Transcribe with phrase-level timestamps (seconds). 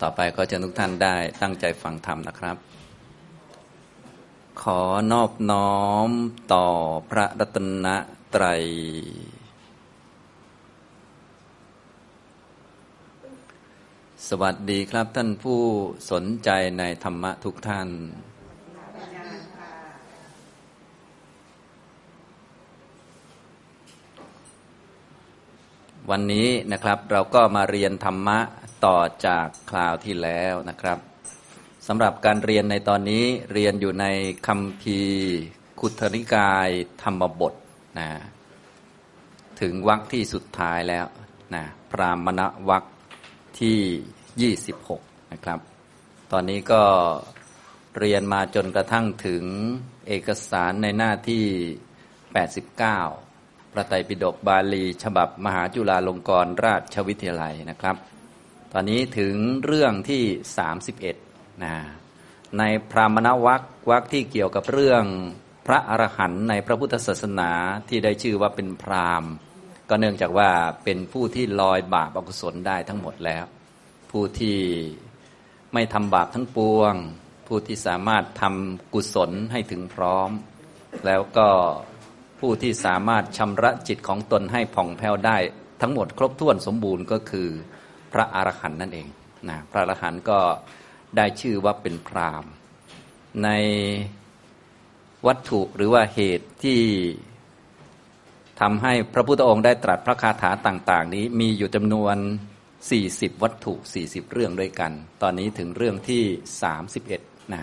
[0.00, 2.56] ต่อไปก็จะทุกท่านได้ตั้งใจฟังธรรมนะครับ
[4.62, 4.80] ขอ
[5.12, 6.10] นอบน้อม
[6.52, 6.66] ต่อ
[7.10, 7.86] พระรัตน
[8.34, 8.62] ตรัย
[14.28, 15.60] สวัสดีครับท่านผู้
[16.10, 17.88] สนใจในธรรมะทุกท่าน
[26.10, 28.38] วันนี้นะครับเราก็มาเรียนธรรมะ
[28.84, 30.98] ต่อจากคราวที่แล้วนะครับ
[31.86, 34.06] สำหรับการเรียนในตอนนี้เรียนอยู่ใน
[34.46, 35.00] คำพี
[35.80, 36.68] คุทนิกาย
[37.02, 37.54] ธรรมบท
[37.98, 38.10] นะ
[39.60, 41.06] ถึงวรรคที่สุดท้ายแล้ว
[41.54, 42.84] นะพรามณวรรค
[43.60, 44.54] ที่
[44.94, 45.58] 26 นะครับ
[46.32, 46.82] ตอนนี้ก็
[47.98, 49.44] เรียนมาจนกระทั่งถึง
[50.08, 51.44] เอกสารในหน้าที่
[52.98, 57.96] 89 พระไตรปิฎกบาลี ฉบับมหาจุฬาลงกรณราชวิทยาลัยนะครับ
[58.74, 60.22] ตอนนี้ถึงเรื่องที่
[60.92, 61.74] 31นะ
[62.58, 65.04] ในพรามณวัควัคที่เกี่ยวกับเรื่อง
[65.66, 67.50] พระอรหันต์ในพระพุทธศาสนา
[67.88, 69.24] ที่ได้ชื่อว่าเป็นพราม
[69.88, 70.50] ก็เนื่องจากว่า
[70.84, 73.44] เป็นผู้ที่ลอยบาปอกุศลได้ทั้งหมดแล้ว
[74.10, 74.58] ผู้ที่
[75.72, 76.94] ไม่ทำบาปทั้งปวง
[77.46, 80.30] ผู้ที่สามารถทำกุศลให้ถึงพร้อม
[81.06, 81.48] แล้วก็
[82.40, 85.38] ผู้ที่สามารถชำระจิตของตนให้ผ่องแผ้วได้
[85.80, 87.48] ทั้งหมดครบถ้วนสมบูรณ์ก็คือ
[88.12, 89.08] พระอรหันต์นั่นเอง
[89.48, 90.40] นะพระอรหันต์ก็
[91.16, 92.44] ได้ชื่อว่าเป็นพราม
[93.44, 93.48] ใน
[95.26, 96.80] วัตถุหรือว่าเหตุที่
[98.60, 102.16] ทำให้พระพุทธองค์ได้ตรัสพระคาถาต่าง ๆ นี้มีอยู่จำนวน
[102.80, 106.22] 40 วัตถุ 40 เรื่องด้วยกัน ตอนนี้ถึงเรื่องที่
[106.88, 107.62] 31นะ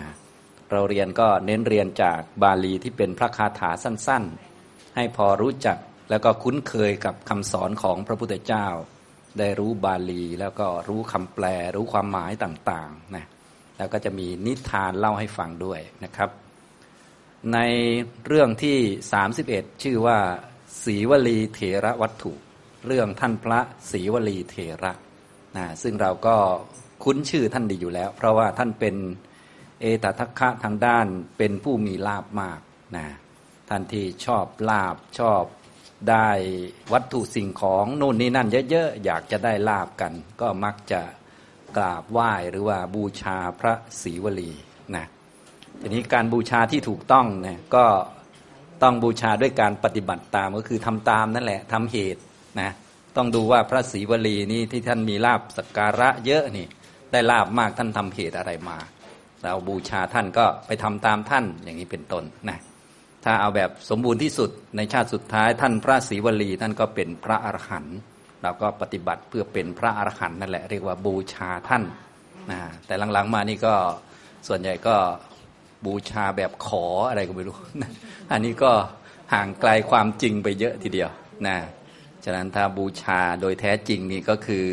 [0.70, 4.24] เราเรียนก็เน้นเรียนจากบาลีที่เป็นพระคาถาสั้น
[4.60, 5.76] ๆ ให้พอรู้จัก
[6.10, 8.66] แล้วก็คุ้นเคยกับคำสอนของพระพุทธเจ้า
[9.38, 13.26] ได้รู้บาลีแล้วก็รู้คำแปล รู้ความหมายต่างๆนะ
[13.78, 16.30] แล้วก็จะมีนิทานเล่าให้ฟังด้วยนะครับ
[17.52, 17.58] ใน
[18.26, 18.78] เรื่องที่
[19.30, 20.18] 31 ชื่อว่า
[20.84, 22.32] ศีวลีเถระวัตถุ
[22.86, 23.60] เรื่องท่านพระ
[23.90, 24.92] ศีวลีเถระ
[25.56, 26.36] นะซึ่งเราก็
[27.04, 28.96] คุ้นชื่อท่านดีอยู่แล้ว เพราะว่าท่านเป็น
[29.80, 31.06] เอตทัคคะทางด้าน
[31.38, 32.60] เป็นผู้มีลาบมาก
[32.96, 33.06] นะ
[33.68, 35.42] ท่านที่ชอบลาบชอบ
[36.08, 36.28] ได้
[36.92, 41.00] วัตถุสิ่งของนู่นนี่นั่นเยอะๆอยากจะได้ลาบกัน ก็มักจะ
[41.76, 44.52] กราบไหว้หรือว่าบูชาพระศรีวลี
[44.96, 45.06] นะ
[45.80, 47.84] ทีนี้การบูชาที่ถูกต้องเนี่ยก็
[48.82, 52.20] ต้องบูชาด้วยการปฏิบัติตามก็คือทำตามนั่นแหละทำเหตุ
[52.60, 52.70] นะ
[53.16, 56.66] ต้องดูว่าพระศรีวลีนี่ที่ท่านมีลาบสักการะเยอะนี่
[57.12, 58.78] ได้ลาบมากท่านทำเหตุอะไรมา
[59.42, 62.58] เราบูชาท่านก็ไปทำตามท่านอย่างนี้เป็นต้นนะ
[63.24, 67.98] ถ้าเอาแบบสมบูรณ์ที่สุดในชาติสุดท้าย ท่านพระศรีวลีท่านก็เป็นพระอรหันต์
[68.42, 71.82] เราก็ปฏิบัติเพื่อเป็นพระอรหันต์นั่นแหละเรียกว่าบูชาท่าน
[72.50, 73.74] นะแต่หลังๆมานี่ก็
[74.48, 74.96] ส่วนใหญ่ก็
[75.86, 77.56] บูชาแบบขออะไรก็ไม่รู้
[78.32, 78.72] อันนี้ก็
[79.32, 81.10] ห่างไกลความจริงไปเยอะทีเดียว
[81.46, 81.56] นะ
[82.24, 84.66] ฉะนั้นถ้าบูชาโดยแท้จริงนี่ก็คือ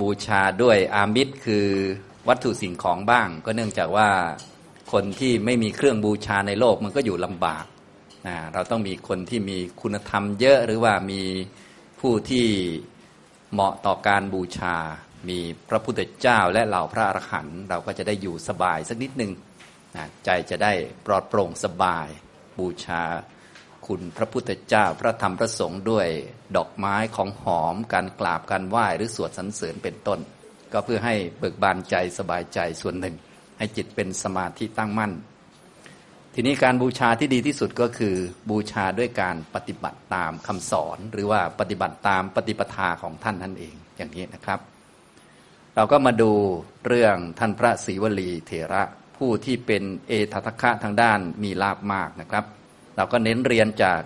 [0.00, 1.66] บูชาด้วยอามิตรคือ
[2.28, 4.08] วัตถุสิ่งของบ้าง ก็เนื่องจากว่า
[4.92, 7.64] คนที่ไม่มีเครื่องบูชาในโลกมันก็อยู่ลำบาก
[8.26, 11.22] นะเราต้องมีคนที่มีคุณธรรมเยอะหรือว่ามี
[12.00, 12.46] ผู้ที่
[13.52, 14.76] เหมาะต่อการบูชา
[15.28, 15.38] มี
[15.68, 19.32] พระพุทธเจ้าและเหล่าพระอรหันต์เราก็จะได้อยู่สบายสักนิดหนึ่ง
[19.96, 20.72] นะใจจะได้
[21.06, 22.08] ปลอดโปร่งสบาย
[22.58, 23.02] บูชา
[23.86, 26.08] คุณพระพุทธเจ้าพระธรรมพระสงฆ์ด้วย
[26.56, 30.20] ดอกไม้ของหอมการกราบการไหว้หรือสวดสรรเสริญเป็นต้น
[30.72, 33.16] ก็เพื่อให้เบิกบานใจสบายใจส่วนหนึ่ง
[33.62, 35.12] ให้จิตเป็นสมาธิตั้งมั่น
[36.34, 38.14] ทีนี้การบูชาที่ดีที่สุดก็คือ
[38.50, 44.60] บูชาด้วยการปฏิบัติตามคำสอน หรือว่าปฏิบัติตามปฏิปทาของท่านนั่นเองอย่างนี้นะครับ
[45.74, 46.32] เราก็มาดู
[46.86, 48.82] เรื่องท่านพระศรีวลีเถระ
[49.16, 52.44] ผู้ที่เป็นเอตทัคคะทางด้านมีลาบมากนะครับ
[52.96, 54.00] เราก็เน้นเรียนจาก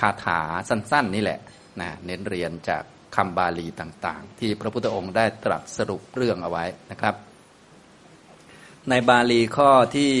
[0.00, 1.40] คาถาสั้น ๆ นี่แหละ
[1.80, 2.82] นะเน้นเรียนจาก
[3.16, 7.16] คำบาลีต่างๆ ที่พระพุทธองค์ได้ตรัสสรุปเรื่องเอาไว้นะครับ
[8.88, 10.14] ในบาลีข้อที่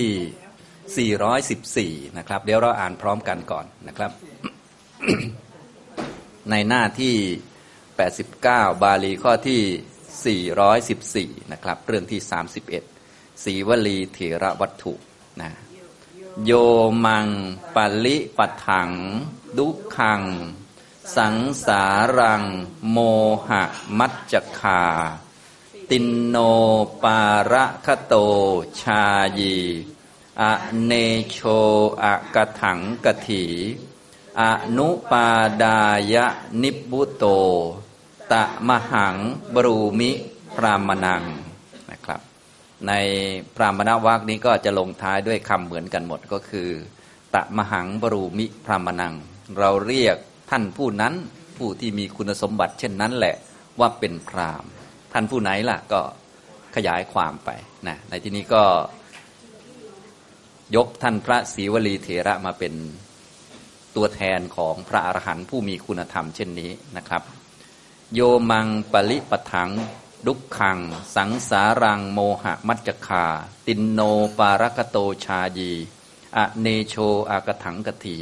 [2.06, 4.10] 414 นะครับ เดี๋ยวเราอ่านพร้อมกันก่อนนะครับ
[6.50, 7.16] ในหน้าที่
[7.98, 12.20] 89 บาลีข้อที่ 414 นะครับ เรื่องที่
[12.82, 14.94] 31 สีวลีเถระวัตถุ
[15.40, 15.50] นะ
[16.44, 16.52] โย
[17.04, 17.28] มัง
[17.74, 18.90] ปลิปัถัง
[19.58, 20.22] ดุขัง
[21.16, 21.36] สัง
[21.66, 21.84] สา
[22.18, 22.42] รัง
[22.90, 22.98] โม
[23.48, 23.62] หะ
[23.98, 24.82] มัจจคา
[25.90, 26.36] ตินโน
[27.04, 27.22] ปา
[27.52, 28.14] ระคโต
[28.82, 29.04] ชา
[29.38, 29.56] ยี
[30.40, 30.44] อ
[30.84, 30.92] เน
[31.30, 31.38] โช
[32.02, 33.44] อะกะถังกะถี
[34.40, 34.42] อ
[34.76, 35.28] นุปา
[35.62, 35.80] ดา
[36.14, 36.26] ยะ
[36.62, 37.24] นิบุโต
[38.32, 39.16] ตะมหัง
[39.54, 40.10] บรูมิ
[40.56, 41.24] พรามนัง
[41.90, 42.20] นะครับ
[42.86, 42.92] ใน
[43.56, 46.70] พรามณวักนี้ก็จะลงท้ายด้วยคำเหมือนกันหมดก็คือ
[47.34, 49.14] ตะมหังบรูมิพรามนัง
[49.58, 50.16] เราเรียก
[50.50, 51.14] ท่านผู้นั้น
[51.56, 53.36] ผู้ที่มีคุณสมบัติเช่นนั้นแหละ
[53.80, 54.64] ว่าเป็นพราม
[55.12, 56.00] ท่านผู้ไหนล่ะก็
[56.76, 57.50] ขยายความไป
[57.88, 58.64] นะในที่นี้ก็
[60.76, 62.74] ยกท่านพระศรีวลีเถระมาเป็น
[63.96, 67.22] ตัวแทนของพระอรหันต์ผู้มีคุณธรรมเช่นนี้นะครับ
[68.14, 68.20] โย
[68.50, 69.70] มังปริปถัง
[70.26, 70.78] ดุขขัง
[71.16, 73.26] สังสารัง โมหะมัจจคา
[73.66, 74.00] ตินโน
[74.38, 75.72] ปารกโตชายี
[76.36, 76.94] อเนโช
[77.30, 78.18] อากถังกถี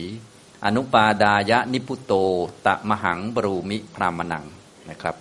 [0.64, 2.12] อนุปาดายะนิพุโต
[2.66, 4.44] ตะมหังบรูมิพรามนัง
[4.90, 5.16] นะครับ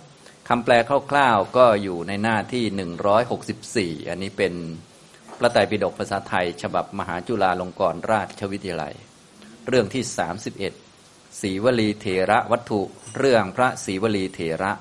[0.50, 0.74] คำแปล
[1.10, 4.52] คร่าวๆก็อยู่ในหน้าที่ 164 อันนี้เป็น
[5.38, 8.94] พระไตรปิฎกภาษาไทย ฉบับมหาจุฬาลงกรณราชวิทยาลัย
[9.68, 10.02] เรื่องที่
[10.72, 12.80] 31สีวลีเถระวัตถุ
[13.16, 14.72] เรื่องพระสีวลีเถระ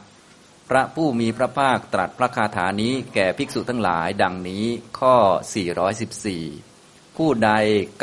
[0.70, 4.66] พระผู้มีพระภาคตรัสพระคาถานี้แก่ภิกษุทั้งหลายดังนี้
[5.00, 5.16] ข้อ
[6.38, 7.52] 414 ผู้ใด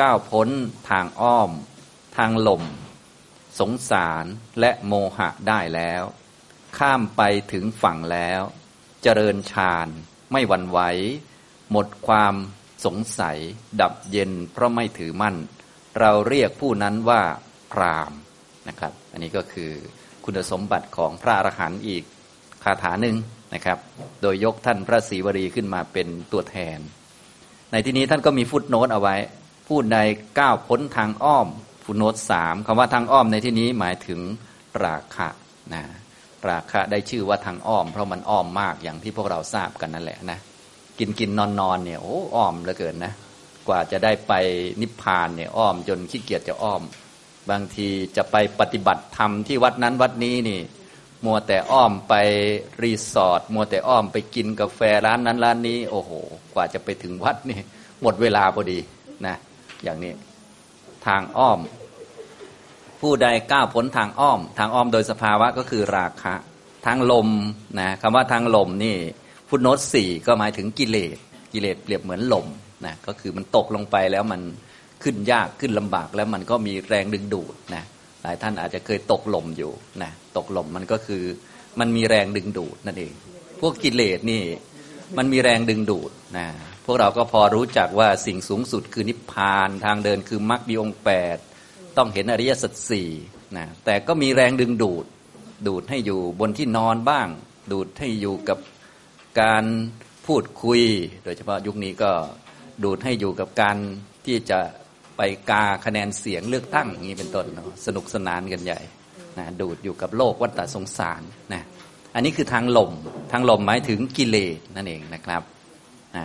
[0.00, 0.48] ก้าวพ้น
[0.90, 1.50] ทางอ้อม
[2.16, 2.62] ทางหล่ม
[3.60, 4.24] สงสาร
[4.60, 6.04] และโมหะได้แล้ว
[6.78, 7.22] ข้ามไป
[7.52, 8.42] ถึงฝั่งแล้ว
[9.02, 9.88] เจริญฌาน
[10.32, 10.78] ไม่หวั่นไหว
[11.70, 12.34] หมดความ
[12.84, 13.38] สงสัย
[13.80, 15.36] ดับเย็นเพราะไม่ถือมั่น
[16.00, 17.22] เราเรียกผู้นั้นว่า
[17.72, 18.12] พราม
[18.68, 19.72] นะครับ อันนี้ก็คือ
[20.24, 22.04] คุณสมบัติของพระอรหันต์อีก
[22.64, 23.16] คาถาหนึ่ง
[23.54, 23.78] นะครับ
[24.22, 26.78] โดยยกท่านพระศรีวรีขึ้นมาเป็นตัวแทน
[27.72, 29.16] ในที่นี้ท่านก็มีฟุตโนตเอาไว้
[29.68, 29.98] ผู้ใด
[30.38, 31.48] ก้าวพ้นทางอ้อม
[31.84, 34.20] ฟุตโนตสามคำว่าทางอ้อมในที่นี้หมายถึง
[34.84, 35.28] ราคะ
[35.74, 35.82] นะ
[36.50, 40.38] ราคะได้ชื่อว่าทางอ้อม เพราะมันอ้อมมากอย่างที่พวกเราทราบกันนั่นแหละนะ
[40.98, 43.12] กินกินนอนนอนเนี่ยโอ้อ้อมเหลือเกินนะ
[43.68, 44.32] กว่าจะได้ไป
[44.80, 46.82] นิพพานเนี่ยอ้อมจนขี้เกียจจะอ้อม
[47.50, 50.60] บางทีจะไปปฏิบัติธรรมที่วัดนั้นวัดนี้นี่
[51.24, 52.14] มัวแต่อ้อมไป
[52.82, 56.10] รีสอร์ทมัวแต่อ้อมไปกินกาแฟร้านนั้นร้านนี้ โอ้โห
[56.54, 57.60] กว่าจะไปถึงวัดนี่
[58.02, 58.78] หมดเวลาพอดี
[59.26, 59.36] นะ
[59.82, 60.12] อย่างนี้
[61.06, 61.58] ทางอ้อม
[63.04, 66.34] ผู้ใดก้าวพ้นทางอ้อม ทางอ้อมโดยสภาวะก็คือราคะ
[66.86, 67.28] ทางลม
[67.80, 68.96] นะคำว่าทางลมนี่
[69.48, 71.16] ฟุตโนตสี่ก็หมายถึงกิเลส
[71.52, 72.46] กิเลสเปรียบเหมือนลม
[72.86, 74.40] นะก็คือมันตกลงไปแล้วมัน
[75.02, 77.84] ขึ้นยากขึ้นลำบากแล้วมันก็มีแรงดึงดูดนะ
[78.22, 79.72] หลายท่านอาจจะเคยตกลมอยู่
[80.02, 81.24] นะตกลมมันก็คือ
[81.80, 83.12] มันมีแรงดึงดูดนั่นเอง
[83.60, 84.42] พวกกิเลสนี่
[85.16, 86.46] มันมีแรงดึงดูดนะ
[86.84, 91.38] พวกเราก็พอรู้จักว่าสิ่งสูงสุดคือนิพพานทางเดินคือมรรคมีองแปด
[91.96, 93.08] ต้องเห็นอริยสัจสี่
[93.56, 95.04] นะแต่ก็มีแรงดึงดูด
[95.66, 97.28] ดูดให้อยู่บนที่นอนบ้าง
[97.72, 98.58] ดูดให้อยู่กับ
[99.40, 99.64] การ
[100.26, 100.82] พูดคุย
[101.24, 102.12] โดยเฉพาะยุคนี้ก็
[102.84, 103.76] ดูดให้อยู่กับการ
[104.26, 104.60] ที่จะ
[105.16, 107.46] ไปกาคะแนนเสียงเลือกตั้งอย่างนี้เป็นต้น
[107.86, 108.80] สนุกสนานกันใหญ่
[109.38, 111.62] นะดูดอยู่กับโลกวัฏสงสารนะ
[112.14, 112.92] อันนี้คือทางลม
[113.32, 115.42] ทางลมหมายถึงกิเลสนั่นเองนะครับ
[116.16, 116.24] นะ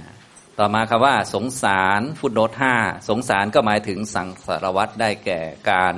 [0.61, 2.75] ต่อมาคำว่า สงสารฟุตโนตห้า
[3.09, 5.41] สงสารก็หมายถึงสังสารวัตได้แก่
[5.71, 5.95] การ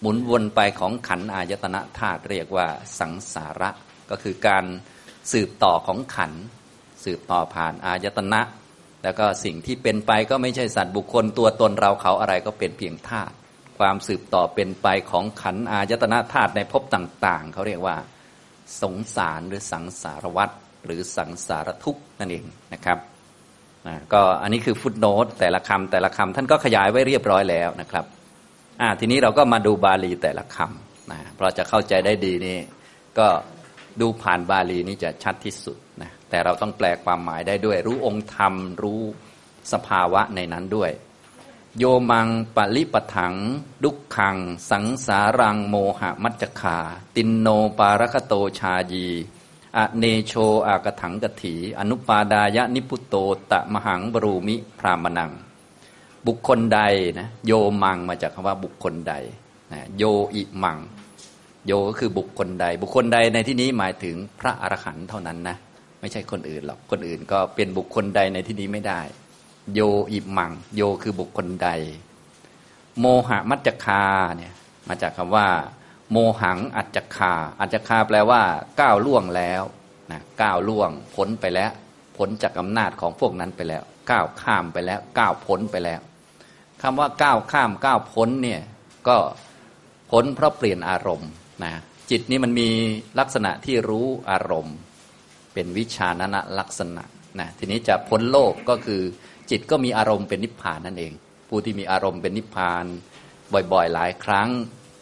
[0.00, 2.66] หมุนวนไปของขันอายตนะธาตุเรียกว่า
[2.98, 3.70] สังสาระ
[4.10, 4.64] ก็คือการ
[5.32, 6.32] สืบต่อของขัน
[7.04, 8.40] สืบต่อผ่านอายตนะ
[9.02, 13.34] แล้วก็สิ่งที่เป็นไปก็ไม่ใช่สัตว์บุคคลตัวตนเราเขาอะไรก็เป็นเพียงธาตุ
[13.78, 17.96] ความสืบต่อเป็นไปของขันอายตนะธาตุในภพต่างๆ เขาเรียกว่า
[18.82, 20.54] สงสารหรือสังสารวัตร
[20.84, 22.44] หรือสังสารทุกข์นั่นเอง
[22.74, 23.09] นะครับ
[24.12, 28.04] ก็อันนี้คือฟุตโนตแต่ละคำแต่ละคำท่านก็ขยายไว้เรียบร้อยแล้วนะครับ
[29.00, 32.58] ทีนี้เราก็มาดูบาลีแต่ละคำนะเพราะจะเข้าใจได้ดีนี่
[33.18, 33.28] ก็
[34.00, 39.00] ดูผ่านบาลีนี้จะชัดที่สุดนะแต่เราต้องแปลความหมายได้ด้วย รู้องค์ธรรม รู้
[39.72, 40.90] สภาวะในนั้นด้วย
[41.78, 43.34] โยมังปลิปถัง
[43.84, 44.36] ดุขัง
[44.70, 46.78] สังสารังโมหะมัจจคา
[47.16, 49.08] ตินโนปารคโตชายี
[49.76, 50.34] อเนโช
[50.66, 53.14] อากถังกถี อนุปาดายะนิพุโต
[53.50, 55.30] ตะมหังบรูมิพรามนัง
[56.26, 56.80] บุคคลใด
[57.18, 59.14] นะโยมังมาจากคำว่าบุคคลใด
[59.72, 60.78] นะโยอิมัง
[61.66, 65.56] โยก็คือบุคคลใด บุคคลใดในที่นี้หมายถึงพระอรหันต์เท่านั้นนะ
[66.00, 69.00] ไม่ใช่คนอื่นหรอกคนอื่นก็เป็นบุคคลใดในที่นี้ไม่ได้
[69.74, 69.80] โย
[70.12, 71.68] อิมัง โยคือบุคคลใด
[72.98, 74.04] โมหะมัจจคา
[74.36, 74.54] เนี่ย
[74.88, 75.46] มาจากคำว่า
[76.12, 78.42] โมหังอัจจคาอัจจคาแปลว่า
[78.80, 79.62] ก้าวล่วงแล้ว
[80.12, 81.70] นะก้าวล่วงพ้นไปแล้ว
[82.16, 86.00] พ้นจากอำนาจของพวกนั้นไปแล้วก้าวข้ามไปแล้วก้าวพ้นไปแล้ว
[86.82, 88.60] คำว่าก้าวข้ามก้าวพ้นเนี่ย
[89.08, 89.16] ก็
[90.10, 91.30] พ้นเพราะเปลี่ยนอารมณ์
[91.64, 91.72] นะ
[92.10, 92.68] จิตนี้มันมี
[93.18, 94.76] ลักษณะที่รู้อารมณ์
[95.54, 97.04] เป็นวิชานณลักษณะ
[97.40, 99.02] นะทีนี้จะพ้นโลกก็คือ
[99.50, 101.12] จิตก็มีอารมณ์เป็นนิพพานนั่นเอง
[101.48, 102.84] ผู้ที่มีอารมณ์เป็นนิพพาน
[103.72, 104.48] บ่อยๆ หลายครั้ง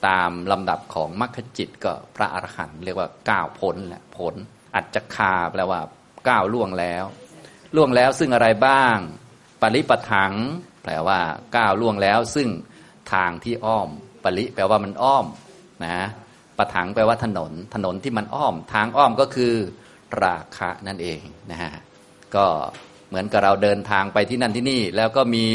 [0.06, 4.34] ตามลำดับของมรรคจิตก็พระอรหันต์เรียกว่าก้าวพ้นแหละพ้น
[4.74, 5.80] อัจจคาแปลว่า
[6.28, 7.04] ก้าวล่วงแล้ว
[7.76, 8.96] ล่วงแล้วซึ่งอะไรบ้าง
[9.60, 10.34] ปริปถัง
[10.82, 11.18] แปลว่า
[11.56, 12.48] ก้าวล่วงแล้ว ซึ่ง
[13.12, 13.88] ทางที่อ้อม
[14.24, 15.26] ปริแปลว่ามันอ้อม
[15.84, 16.06] นะ
[16.58, 19.54] ปถังแปลว่าถนน ถนนที่มันอ้อม ทางอ้อมก็คือ
[20.22, 21.72] ราคะนั่นเองนะฮะ
[22.34, 22.46] ก็
[23.08, 25.46] เหมือนกับเราเดินทางไปที่นั่นที่นี่ แล้วก็มี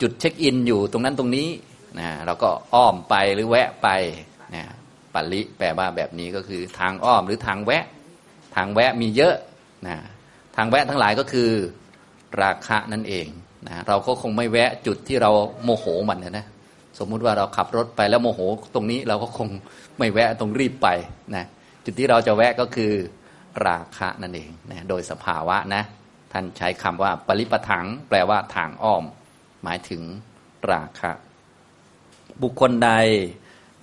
[0.00, 1.48] จุดเช็คอินอยู่ตรงนั้นตรงนี้
[1.98, 3.88] นะเราก็อ้อมไปหรือแวะไป
[4.54, 4.64] นะ
[5.14, 7.84] ปริแปลว่าแบบนี้ก็คือทางอ้อมหรือทางแวะ
[8.56, 9.34] ทางแวะมีเยอะ
[9.86, 9.96] นะ
[10.56, 11.50] ทางแวะทั้งหลายก็คือ
[12.42, 13.26] ราคะนั่นเอง
[13.66, 15.30] นะเราก็คงไม่แวะจุดที่เรา
[15.64, 16.46] โมโหมันนะ
[16.98, 18.40] สมมุติว่าเราขับรถไปแล้วโมโห
[18.74, 19.48] ตรงนี้เราก็คง
[19.98, 20.88] ไม่แวะตรงรีบไป
[21.34, 21.44] นะ
[21.84, 22.92] จุดที่เราจะแวะก็คือ
[23.66, 25.82] ราคะนั่นเองนะโดยสภาวะนะ
[26.32, 29.04] ท่านใช้คำว่าปริปถัง แปลว่าทางอ้อม
[29.62, 30.02] หมายถึง
[30.72, 31.10] ราคะ
[32.42, 32.90] บุคคลใด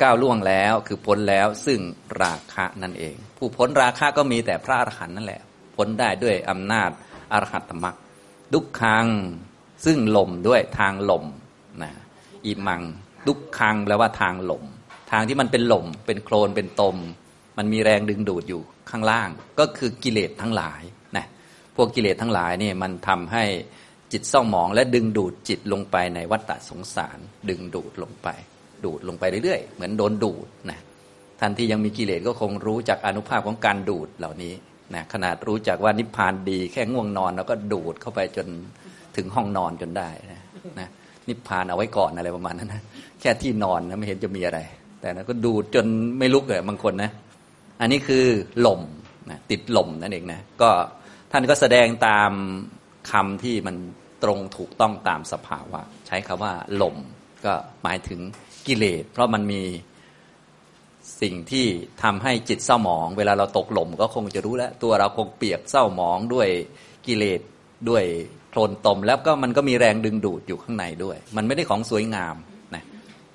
[0.02, 1.80] ก้าวล่วงแล้วคือพ้นแล้วซึ่ง
[2.22, 5.42] ราคะนั่นเอง ผู้พ้นราคะก็มีแต่พระอรหันต์นั่นแหละ
[5.76, 6.90] พ้นได้ด้วยอำนาจ
[7.34, 7.96] อรหัตมรรค
[8.54, 9.08] ดุกขัง
[9.86, 11.26] ซึ่งลมด้วยทางลม
[11.84, 11.92] นะ
[12.46, 12.82] อิมัง
[13.28, 14.64] ดุกขังแปลว่าทางลม
[15.12, 16.98] ทางที่มันเป็นลม เป็นโคลนเป็นตม
[17.58, 19.30] มันมีแรงดึงดูดอยู่ข้างล่าง
[19.60, 20.82] ก็คือกิเลสทั้งหลาย
[21.18, 21.26] นะ
[21.76, 23.44] พวกกิเลสทั้งหลายนี่มันทำให้
[24.13, 28.27] จิตเศร้าหมอง และดึงดูดจิตลงไปในวัฏฏะสงสาร ดึงดูดลงไป
[28.86, 30.79] ดูดลงไปเรื่อยๆ เหมือนโดนดูดนะ
[31.39, 34.53] ท่านที่ยังมีกิเลสก็คงรู้จักอนุภาพของการดูดเหล่านี้
[34.96, 38.48] นะขนาดรู้จักว่านิพพานดีแค่ง่วงนอนแล้วก็ดูดเข้าไปจน
[39.15, 40.41] ถึงห้องนอนจนได้นะ
[40.79, 40.89] นะ
[41.29, 42.82] นิพพานเอาไว้ก่อนอะไรประมาณนั้นนะ
[43.22, 44.60] แค่ที่นอนนะไม่เห็นจะมีอะไร
[45.01, 45.86] แต่นะก็ดูดจน
[46.17, 47.12] ไม่ลุกเลยบางคนนะ
[47.82, 48.25] อันนี้คือ
[48.65, 48.82] ลม
[49.29, 50.70] นะติดลมนั่นเองนะก็
[51.32, 52.32] ท่านก็แสดงตาม
[53.12, 53.75] คำที่มัน
[54.24, 56.96] ตรงถูกต้องตามสภาวะ ใช้คำว่าลม
[57.46, 57.53] ก็
[57.84, 58.20] หมายถึง
[58.68, 59.62] กิเลส เพราะมันมี
[61.22, 61.65] สิ่งที่
[62.03, 66.48] ทำให้จิตเศร้าหมอง เวลาเราตกหล่มก็คงจะรู้แล้ว ตัวเราคงเปียกเศร้าหมองด้วย
[67.08, 67.42] กิเลส
[67.89, 68.03] ด้วย
[68.50, 72.36] โคลนตม แล้วก็มันก็มีแรงดึงดูดอยู่ข้างในด้วย มันไม่ได้ของสวยงาม
[72.75, 72.84] นะ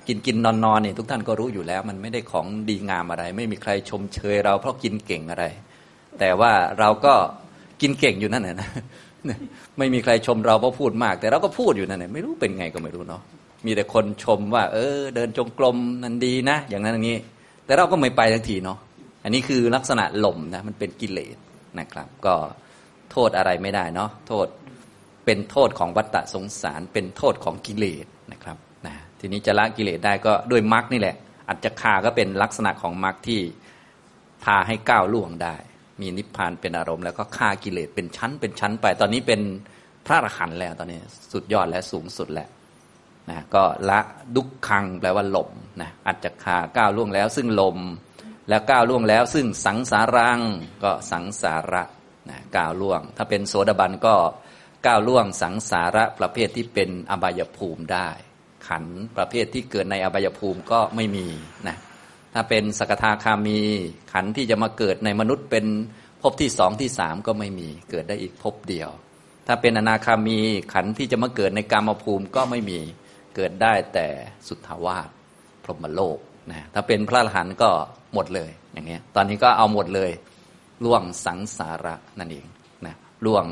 [0.07, 5.45] กินกินนอนนอนนี่ทุกท่านก็รู้อยู่แล้ว มันไม่ได้ของดีงามอะไร ไม่มีใครชมเชยเราเพราะกินเก่งอะไร
[6.19, 7.15] แต่ว่าเราก็
[7.81, 8.71] กินเก่งอยู่นั่นแหละนะ
[9.79, 13.23] ไม่มีใครชมเราเพราะพูดมาก แต่เราก็พูดอยู่นั่นแหละไม่รู้เป็นไงก็ไม่รู้เนาะ
[13.67, 17.19] มีแต่คนชมว่า เออ เดินจงกรมนั่นดีนะ อย่างนั้นอย่างนี้
[17.65, 18.79] แต่เราก็ไม่ไปทันทีเนาะ
[19.25, 21.37] อันนี้คือลักษณะหล่มนะมันเป็นกิเลส
[21.81, 22.35] นะครับ ก็
[23.11, 24.47] โทษอะไรไม่ได้เนาะโทษ
[25.25, 28.57] เป็นโทษของวัฏฏะสงสาร เป็นโทษของกิเลสนะครับ
[28.87, 31.17] นะทีนี้จะละกิเลสได้ก็ด้วยมรรคนี่แหละ
[31.49, 33.41] อัจจคาก็เป็นลักษณะของมรรคที่
[34.45, 35.57] พาให้ก้าวล่วงได้
[36.01, 39.41] มีนิพพานเป็นอารมณ์แล้วก็ฆ่ากิเลสเป็นชั้นเป็นชั้นไป ตอนนี้เป็น
[40.07, 41.01] พระอรหันต์แล้วตอนนี้
[41.33, 42.49] สุดยอดและสูงสุดแล้ว
[43.31, 44.01] นะก็ละ
[44.37, 45.51] ดุกขังแปลว่าลม
[45.81, 47.79] นะอัจจคาก้าวล่วงแล้ว ซึ่งลม
[48.49, 50.41] แล้วก้าวล่วงแล้ว ซึ่งสังสารัง
[50.85, 51.83] ก็สังสาระ
[52.31, 54.15] นะก้าวล่วง ถ้าเป็นโสดาบันก็
[54.87, 58.09] ก้าวล่วงสังสาระประเภทที่เป็นอบายภูมิได้
[58.69, 58.85] ขัน
[59.17, 61.27] ประเภทที่เกิดในอบายภูมิก็ไม่มี
[61.69, 61.77] นะ
[62.35, 63.61] ถ้าเป็นสกทาคามี
[64.13, 65.67] ขันที่จะมาเกิดในมนุษย์เป็น
[66.23, 68.91] ภพที่สองที่สามก็ไม่มีเกิดได้อีกภพเดียว
[69.47, 70.39] ถ้าเป็นอนาคามี
[70.75, 72.79] ขันที่จะมาเกิดในกามภูมิก็ไม่มี
[73.37, 74.07] เกิดได้แต่
[74.49, 75.09] สุทธาวาส
[75.65, 76.19] พรหมโลก
[76.51, 77.71] นะถ้าเป็นพระอรหันต์ก็
[78.15, 80.11] หมดเลยอย่างเงี้ยตอนนี้ก็เอาหมดเลย
[80.85, 82.47] ล่วงสังสาระนั่นเอง
[82.87, 82.95] นะ
[83.27, 83.45] ล่วง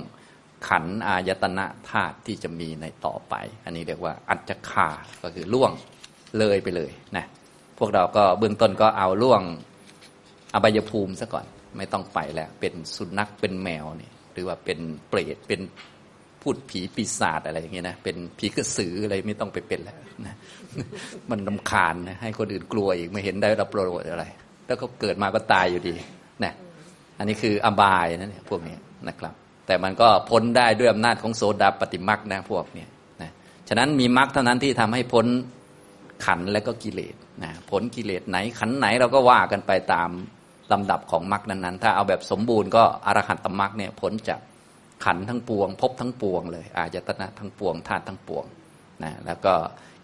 [0.69, 4.89] ขันอายตนะธาตุที่จะมีในต่อไป อันนี้เรียกว่าอัจจคา
[5.23, 5.73] ก็คือล่วง
[6.39, 7.27] เลยไปเลยนะ
[7.79, 9.43] พวกเราก็เบื้องต้นก็เอาล่วง
[10.55, 14.79] อบายภูมิซะก่อน ไม่ต้องไปแล้ว เป็นสุนัขเป็นแมวเนี่ยหรือว่าเป็น
[15.09, 15.61] เปรตเป็น
[16.43, 20.35] พูดผีปีศาจอะไรอย่างเงี้ยนะเป็นผีกระสืออะไรไม่ต้องไปเป็นแล้วนะ
[21.31, 24.25] มันลำคาญนะให้คนอื่นกลัวอีกไม่เห็นได้รับโปรดอะไร
[24.67, 25.95] แล้วก็เกิดมาก็ตายอยู่ดี
[26.45, 26.53] นะ
[27.19, 28.77] อันนี้คืออบายนะเนี่ยพวกนี้
[29.09, 29.35] นะครับ
[29.67, 32.89] แต่มันก็พ้นได้ด้วยอำนาจของโสดาปฏิมักนะพวกเนี้ย
[33.23, 33.31] นะ
[33.69, 35.27] ฉะนั้นมีมักเท่านั้นที่ทำให้พ้น
[36.25, 40.11] ขันและก็กิเลส นะพ้นกิเลสไหนขันไหนเราก็ว่ากันไปตาม
[40.73, 44.41] ลำดับของมักนั้นๆ ถ้าเอาแบบสมบูรณ์ก็อรหัตตมักเนี่ยพ้นจาก
[45.05, 48.45] ขันทั้งปวงพบทั้งปวงเลย อายตนะทั้งปวงธาตุทั้งปวง
[49.05, 49.53] นะแล้วก็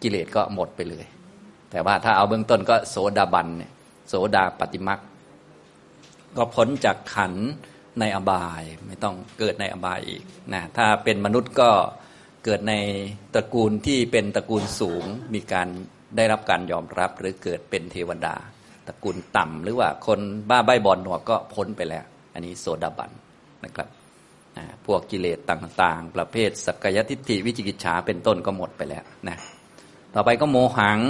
[0.03, 1.05] กิเลสก็หมดไปเลย
[1.71, 3.73] แต่ว่าถ้าเอาเบื้องต้นก็โสดาบันเนี่ย
[4.09, 5.01] โสดาปฏิมัก
[6.37, 7.35] ก็พ้นจากขัน
[8.01, 10.23] ในอบายไม่ต้องเกิดในอบายอีก
[10.55, 11.71] นะถ้าเป็นมนุษย์ก็
[12.45, 12.75] เกิดใน
[13.35, 15.69] ตระกูลที่เป็นตระกูลสูงมีการ
[16.17, 18.35] ได้รับการยอมรับหรือเกิดเป็นเทวดา
[18.87, 22.05] ตระกูลต่ำหรือว่าคนบ้าใบบอลหนวกก็พ้นไปแล้ว
[22.35, 23.11] อันนี้โสดาบัน
[23.65, 23.89] นะครับ
[24.87, 29.37] พวกกิเลสต่างๆ ประเภทสักยทิฏฐิวิจิกิจฉาเป็นต้นก็หมดไปแล้วนะ
[30.15, 31.01] ต่อไปก็โมหัง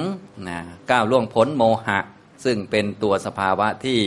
[0.49, 0.59] นะ
[0.91, 1.99] ก้าวล่วงพ้นโมหะ
[2.45, 4.01] ซึ่งเป็นตัวสภาวะที่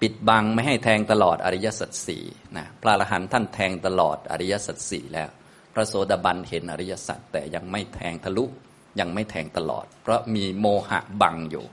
[0.00, 2.24] ปิดบังไม่ให้แทงตลอดอริยสัจสี่
[2.56, 5.28] นะพระอรหันต์ท่านแทงตลอดอริยสัจสี่แล้ว
[5.74, 8.44] พระโสดาบันเห็นอริยสัจแต่ยังไม่แทงทะลุ
[9.00, 11.64] ยังไม่แทงตลอด เพราะมีโมหะบังอยู่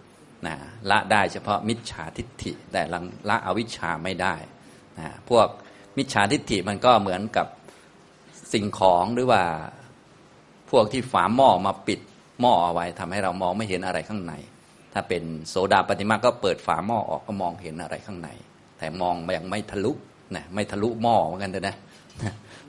[0.47, 0.55] นะ
[0.89, 2.81] ละได้เฉพาะมิจฉาทิฏฐิ แต่
[3.29, 4.35] ละอวิชชาไม่ได้
[4.99, 5.47] นะพวก
[5.97, 7.47] มิจฉาทิฏฐิมันก็เหมือนกับ
[8.53, 9.43] สิ่งของหรือว่า
[10.71, 11.99] พวกที่ฝาหม้อมาปิด
[12.41, 14.33] หม้อเอาไว้ทำให้เรามองไม่เห็นอะไรข้างใน
[14.93, 18.29] ถ้าเป็นโสดาปฏิมาก็เปิดฝาหม้อออกก็มองเห็นอะไรข้างใน
[18.77, 19.91] แต่มองยังไม่ทะลุ
[20.35, 21.75] นะไม่ทะลุหม้อเหมือนกันนะ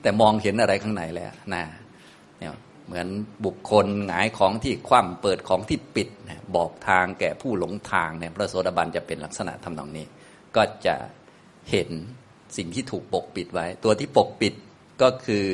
[0.01, 1.63] แต่มองเห็นอะไรข้างในแล้วนะ
[2.37, 2.51] เนี่ย
[2.91, 3.11] เหมือน
[3.45, 6.09] บุคคลหงายของที่คว่ำเปิดของที่ปิด
[6.55, 10.05] บอกทางแก่ผู้หลงทางเนี่ยพระโสดาบันจะเป็นลักษณะทำนองนี้
[10.55, 10.95] ก็จะ
[11.69, 11.89] เห็น
[12.57, 14.53] สิ่งที่ถูกปกปิดไว้ ตัวที่ปกปิด
[15.01, 15.45] ก็คือ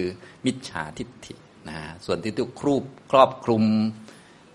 [0.45, 1.33] มิจฉาทิฏฐิ
[1.69, 3.63] นะส่วนที่ถูกครูปครอบคลุม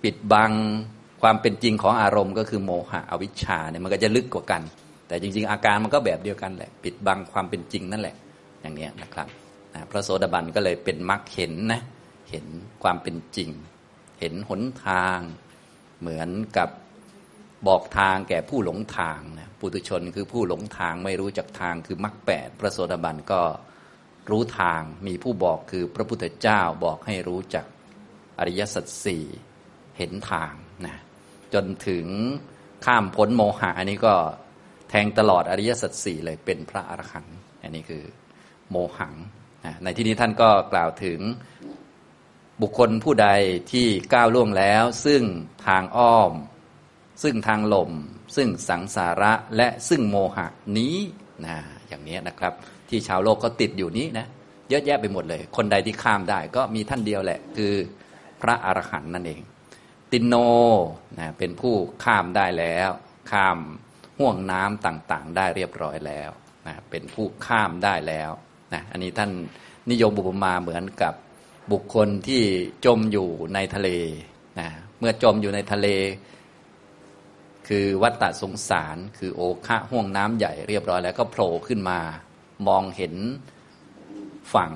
[0.03, 0.53] ปิดบัง
[1.23, 4.63] ความเป็นจริงของอารมณ์ก็คือโมหะอวิชชาเนี่ยมันก็จะลึกกว่ากัน
[5.09, 8.17] แต่จริง ๆ อาการมันก็แบบเดียวกันแหละ ปิดบังความเป็นจริงนั่นแหละ
[8.61, 9.29] อย่างนี้นะครับ
[9.75, 11.81] นะพระโสดาบันก็เลยเป็นมรรคเห็นนะ
[12.33, 12.47] เห็น
[12.83, 13.51] ความเป็นจริง
[14.21, 15.19] เห็นหนทาง
[16.01, 16.69] เหมือนกับ
[17.69, 23.43] บอกทางแก่ผู้หลงทางนะปุถุชนคือผู้หลงทางไม่รู้จักทางคือมรรคแปดพระโสดาบันก็
[24.31, 27.67] รู้ทางมีผู้บอกคือพระพุทธเจ้าบอกให้รู้จัก
[28.39, 29.25] อริยสัจสี่
[29.99, 30.53] เห็นทาง
[30.87, 30.97] นะ
[31.55, 32.07] จนถึง
[32.85, 34.15] ข้ามพ้นโมหะอันนี้ก็
[34.91, 38.03] แทงตลอดอริยสัจสี่เลยเป็นพระอรหันต์อันนี้คือ
[38.71, 39.15] โมหัง
[39.65, 41.21] นะในที่นี้ท่านก็กล่าวถึง
[42.63, 43.29] บุคคลผู้ใด
[43.73, 45.23] ที่ก้าวล่วงแล้ว ซึ่ง
[45.67, 46.33] ทางอ้อม
[47.23, 47.91] ซึ่งทางลม
[48.37, 50.47] ซึ่งสังสาระและซึ่งโมหะ
[50.79, 50.97] นี้
[51.47, 51.57] นะ
[51.89, 52.53] อย่างนี้นะครับ
[52.89, 54.27] ที่ชาวโลกก็ติดอยู่นี้นะ
[54.69, 57.75] เยอะแยะไปหมดเลย คนใดที่ข้ามได้ก็มีท่านเดียวแหละ คือ
[58.43, 59.41] พระอรหันต์นั่นเอง
[60.13, 60.35] ตินโน
[61.19, 62.91] นะเป็นผู้ข้ามได้แล้ว
[63.31, 63.59] ข้าม
[64.19, 66.31] ห่วงน้ำต่างๆ ได้เรียบร้อยแล้ว
[66.67, 68.31] นะเป็นผู้ข้ามได้แล้ว
[68.75, 69.31] นะอันนี้ท่าน
[69.91, 71.15] นิยมบุปมาเหมือนกับ
[71.71, 72.43] บุคคลที่
[72.85, 73.89] จมอยู่ในทะเล
[74.61, 75.89] นะเมื่อจมอยู่ในทะเล
[77.69, 82.01] คือวัฏฏะสงสาร คือโอคะห่วงน้ำใหญ่เรียบร้อยแล้วก็โผล่ขึ้นมา
[82.69, 83.15] มองเห็น
[84.55, 84.73] ฝั่ง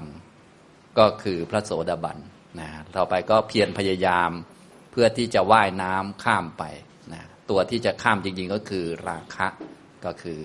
[0.98, 2.18] ก็คือพระโสดาบัน
[2.60, 4.30] นะต่อไปก็เพียรพยายาม
[4.90, 6.64] เพื่อที่จะว่ายน้ำข้ามไป
[7.12, 9.46] นะตัวที่จะข้ามจริงๆก็คือราคะ
[10.04, 10.40] ก็คือ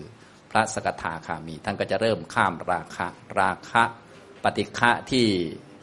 [0.52, 3.08] พระสกทาคามี ท่านก็จะเริ่มข้ามราคะ
[3.40, 3.84] ราคะ
[4.44, 5.28] ปฏิฆะที่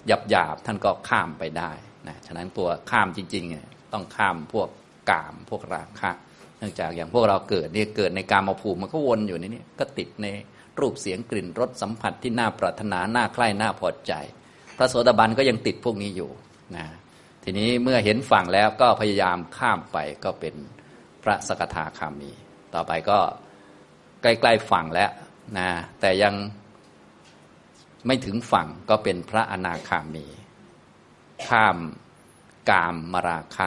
[0.08, 1.70] หยาบหยาบท่านก็ข้ามไปได้
[2.08, 4.68] นะฉะนั้นตัวข้ามจริงๆต้องข้ามพวก
[5.10, 6.10] กามพวกราคะ
[6.58, 10.26] เนื่องจากอย่างพวกเราเกิดเนี่ยเกิดในกามภูมิมันก็วนอยู่ในนี้ก็ติดใน
[10.80, 14.12] รูปเสียงกลิ่นรสสัมผัสที่น่าปรารถนาน่าใคร่น่าพอใจ
[14.76, 16.30] พระโสดาบันก็ยังติดพวกนี้อยู่
[16.76, 16.86] นะ
[17.44, 20.54] ทีนี้เมื่อเห็นฝั่งแล้วก็พยายามข้ามไปก็เป็น
[21.22, 22.32] พระสกทาคามี
[22.74, 23.18] ต่อไปก็
[24.22, 25.10] ใกล้ๆฝั่งแล้ว
[25.58, 25.68] นะ
[26.00, 26.34] แต่ยัง
[28.08, 30.26] ไม่ถึงฝั่งก็เป็นพระอนาคามี
[31.46, 31.78] ข้าม
[32.70, 33.66] กามมราคะ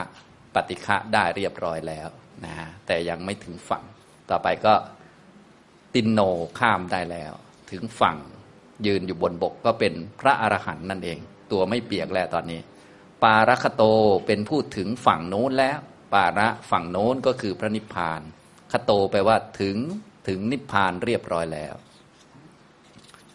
[0.54, 2.08] ปฏิฆะได้เรียบร้อยแล้ว
[2.44, 2.54] นะ
[2.86, 3.84] แต่ยังไม่ถึงฝั่ง
[4.30, 4.74] ต่อไปก็
[5.94, 6.20] ตินโน
[6.58, 7.32] ข้ามได้แล้ว
[7.70, 8.16] ถึงฝั่ง
[8.86, 11.18] ยืนอยู่บนบกก็เป็นพระอรหันต์นั่นเอง
[11.52, 12.60] ตัวไม่เปียกแล้วตอนนี้
[13.22, 13.82] ปาระคโต
[14.26, 15.78] เป็นพูดถึงฝั่งโน้นแล้ว
[16.14, 18.20] ปาระฝั่งโน้นก็คือพระนิพพาน
[18.72, 19.76] คโตแปลว่าถึง
[20.28, 21.74] ถึงนิพพานเรียบร้อยแล้ว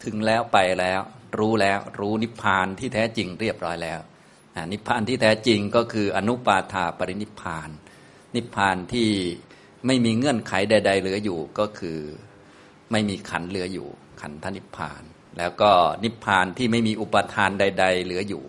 [0.04, 1.00] ถึงแล้วไปแล้ว
[1.38, 4.00] รู้แล้วรู้นิพพานที่แท้จริงเรียบร้อยแล้ว
[4.72, 7.70] นิพพานที่แท้จริงก็คืออนุปาทาปรินิพพาน
[8.36, 9.10] นิพพานที่
[9.86, 11.98] ไม่มีเงื่อนไขใด ๆ เหลืออยู่ก็คือ
[12.92, 13.88] ไม่มีขันเหลืออยู่
[14.20, 15.02] ขันธนิพพาน
[15.38, 15.70] แล้วก็
[16.04, 18.42] นิพพานที่ไม่มีอุปทานใด ๆ เหลืออยู่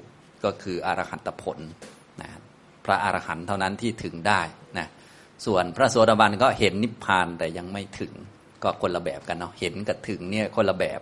[0.43, 1.57] ก็คืออรหันตผล
[2.21, 2.29] นะ
[2.85, 4.41] พระอรหันต์เท่านั้นที่ถึงได้
[4.77, 4.87] นะ
[5.45, 8.13] ส่วนพระโสดาบันก็เห็นนิพพานแต่ยังไม่ถึง
[8.63, 10.99] ก็คนละแบบกันเนาะเห็นกับถึงเนี่ยคนละแบบ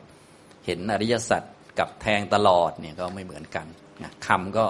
[0.67, 1.43] เห็นอริยสัจ
[1.79, 3.67] กับแทงตลอดเนี่ยก็ไม่เหมือนกัน
[4.03, 4.65] นะคำก็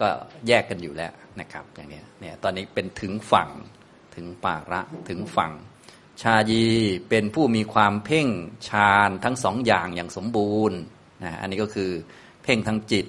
[0.00, 0.08] ก็
[0.48, 3.50] แยกกันอยู่แล้วนะครับ อย่างนี้เนี่ยตอนนี้เป็นถึงฝั่ง
[4.16, 5.52] ถึงปาระถึงฝั่ง
[6.22, 6.64] ชายี
[7.08, 8.28] เป็นผู้มีความเพ่ง
[8.68, 10.78] ฌานทั้งสองอย่างอย่างสมบูรณ์
[11.24, 11.90] นะอันนี้ก็คือ
[12.42, 13.06] เพ่งทางจิต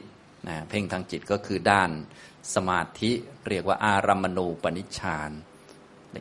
[0.49, 1.89] นะเพ่งทางจิตก็คือด้าน
[2.55, 3.11] สมาธิ
[3.49, 5.31] เรียกว่าอารัมมณูปนิชฌาน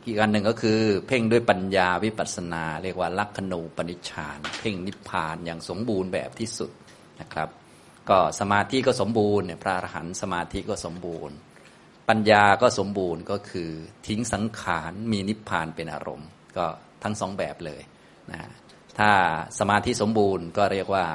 [0.07, 6.71] อีกอันหนึ่งก็คือ เพ่งด้วยปัญญาวิปัสสนา เรียกว่าลักขณูปนิชฌานเพ่งนิพพานอย่างสมบูรณ์แบบที่สุด
[7.21, 7.49] นะครับ
[8.09, 11.35] ก็สมาธิก็สมบูรณ์เนี่ยพระอรหันต์สมาธิก็สมบูรณ์
[12.09, 13.69] ปัญญาก็สมบูรณ์ก็คือ
[14.07, 16.65] ทิ้งสังขารมีนิพพานเป็นอารมณ์ ก็
[17.03, 17.81] ทั้งสองแบบเลย
[18.31, 18.39] นะ
[18.99, 19.11] ถ้า
[19.59, 21.05] สมาธิสมบูรณ์ก็เรียกว่า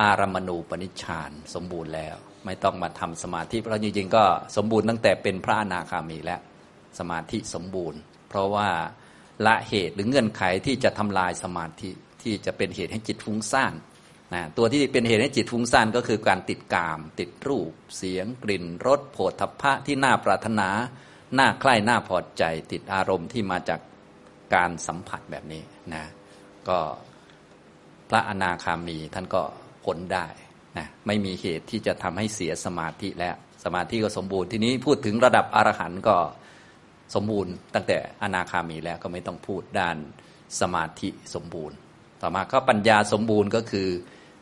[0.00, 4.24] อารัมมณูปนิชฌานสมบูรณ์แล้ว ไม่ต้องมาทำสมาธิเพราะจริงๆก็
[4.56, 6.40] สมบูรณ์ตั้งแต่เป็นพระอนาคามีแล้ว
[6.98, 8.68] สมาธิสมบูรณ์ เพราะว่า
[9.46, 11.90] ละเหตุหรือเงื่อนไขที่จะทำลายสมาธิ
[12.22, 13.74] ที่จะเป็นเหตุให้จิตฟุ้งซ่าน
[14.34, 20.68] นะตัวที่เป็นเหตุให้จิตฟุ้งซ่านก็คือการติดกาม ติดรูป เสียง กลิ่นรสโผฏฐัพพะที่น่าปรารถนา
[21.38, 23.80] น่าใคร่น่าพอใจ ติดอารมณ์ที่มาจาก
[24.54, 25.62] การสัมผัสแบบนี้
[25.94, 26.04] นะ
[26.68, 26.78] ก็
[28.10, 29.42] พระอนาคามีท่านก็
[29.84, 30.26] พ้นได้
[30.78, 36.16] นะไม่มีเหตุที่จะทำให้เสียสมาธิแล้วสมาธิก็สมบูรณ์ทีนี้พูดถึงระดับอรหันต์ก็
[37.14, 39.96] สมบูรณ์ ตั้งแต่อนาคามีแล้วก็ไม่ต้องพูดด้าน
[40.60, 41.76] สมาธิสมบูรณ์
[42.22, 43.88] ต่อมาก็ปัญญาสมบูรณ์ก็คือ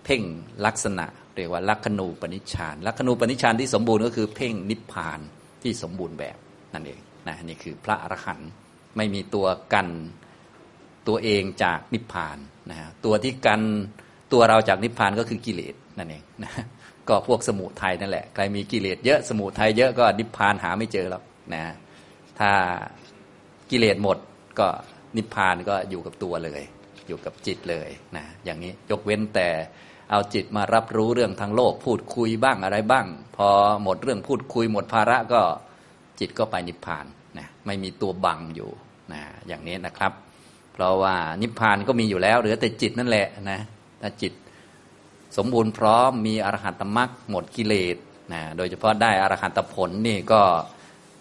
[0.05, 0.23] เพ่ง
[0.67, 5.21] ลักษณะเรียกว่าลักขณูปนิชฌานลักขณูปนิชฌานที่สมบูรณ์ก็คือเพ่งนิพพาน
[5.63, 6.37] ที่สมบูรณ์แบบ
[6.75, 8.51] นั่นเองนะนี่คือพระอรหันต์
[8.97, 9.89] ไม่มีตัวกัน
[11.09, 12.39] ตัวเองจากนิพพาน
[12.71, 13.63] นะตัวที่กัน
[14.33, 16.53] ตัวเราจากนิพพานก็คือกิเลสนั่นเองนะ
[17.09, 21.23] ก็พวกสมุทัยนั่นแหละใครมีกิเลสเยอะสมุทัยเยอะก็นิพพานหาไม่เจอแล้ว
[21.55, 21.63] นะ
[22.41, 22.53] ถ้า
[23.71, 24.19] กิเลสหมด
[24.59, 24.69] ก็
[25.17, 26.63] นิพพานก็อยู่กับตัวเลย
[27.09, 29.49] อยู่กับจิตเลยนะอย่างนี้ยกเว้นแต่
[30.11, 33.49] เอาจิตมารับรู้เรื่องทางโลกพูดคุยบ้างอะไรบ้าง พอ
[33.83, 35.43] หมดเรื่องพูดคุยหมดภาระก็
[36.21, 37.07] จิตก็ไปนิพพาน
[37.39, 38.71] นะไม่มีตัวบังอยู่
[39.13, 40.13] นะอย่างนี้นะครับ
[40.73, 43.61] เพราะว่านิพพานก็มีอยู่แล้วเหลือแต่จิตนั่นแหละนะ
[44.03, 44.33] ถ้าจิต
[45.37, 47.97] สมบูรณ์พร้อมมีอรหัตมรรคหมดกิเลส
[48.33, 50.43] นะโดยเฉพาะได้อรหัตผลนี่ก็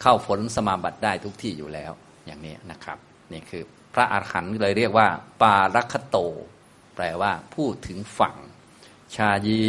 [0.04, 1.92] เข้าผลสมาบัติได้ทุกที่อยู่แล้ว
[2.26, 2.98] อย่างนี้นะครับ
[3.34, 3.64] นี่คือ
[3.94, 5.08] พระอรหันต์เลยเรียกว่า
[5.42, 6.18] ปารัคโต
[6.96, 8.36] แปลว่าผู้ถึงฝั่ง
[9.16, 9.64] ชายี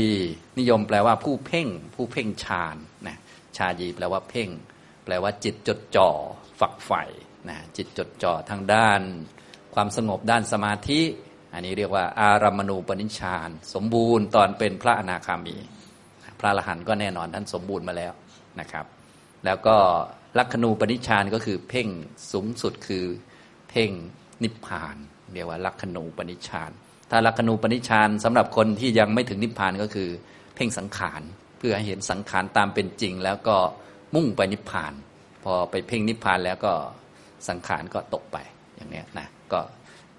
[0.59, 3.19] นิยมแปลว่าผู้เพ่ง ผู้เพ่งฌานนะ
[3.57, 4.49] ชายีแปลว่าเพ่ง
[5.05, 6.11] แปลว่าจิตจดจ่อ
[6.61, 7.03] ฝักใฝ่
[7.49, 9.01] นะจิตจดจ่อทางด้าน
[9.75, 11.01] ความสงบด้านสมาธิ
[11.53, 15.57] อันนี้เรียกว่าอารัมมณูปนิชฌาน สมบูรณ์ตอนเป็นพระอนาคามี
[16.41, 18.13] พระอรหันต์ก็แน่นอนท่านสมบูรณ์มาแล้ว
[18.61, 18.87] นะครับ
[19.45, 19.77] แล้วก็
[20.39, 21.89] ลักขณูปนิชานก็คือเพ่ง
[22.33, 23.05] สูงสุดคือ
[23.71, 23.91] เพ่ง
[24.43, 24.97] นิพพาน
[25.33, 26.71] เรียกว่าลักขณูปนิชาน
[27.11, 30.09] ถ้าลักขณูปนิชานสำหรับคนที่ยังไม่ถึงนิพพานก็คือ
[30.55, 31.23] เพ่งสังขาร
[31.59, 33.57] เพื่อให้เห็นสังขารตามเป็นจริง แล้วก็
[34.15, 34.93] มุ่งไปนิพพาน
[35.45, 36.73] พอไปเพ่งนิพพานแล้วก็
[37.49, 38.37] สังขารก็ตกไป
[38.77, 39.61] อย่างนี้นะก็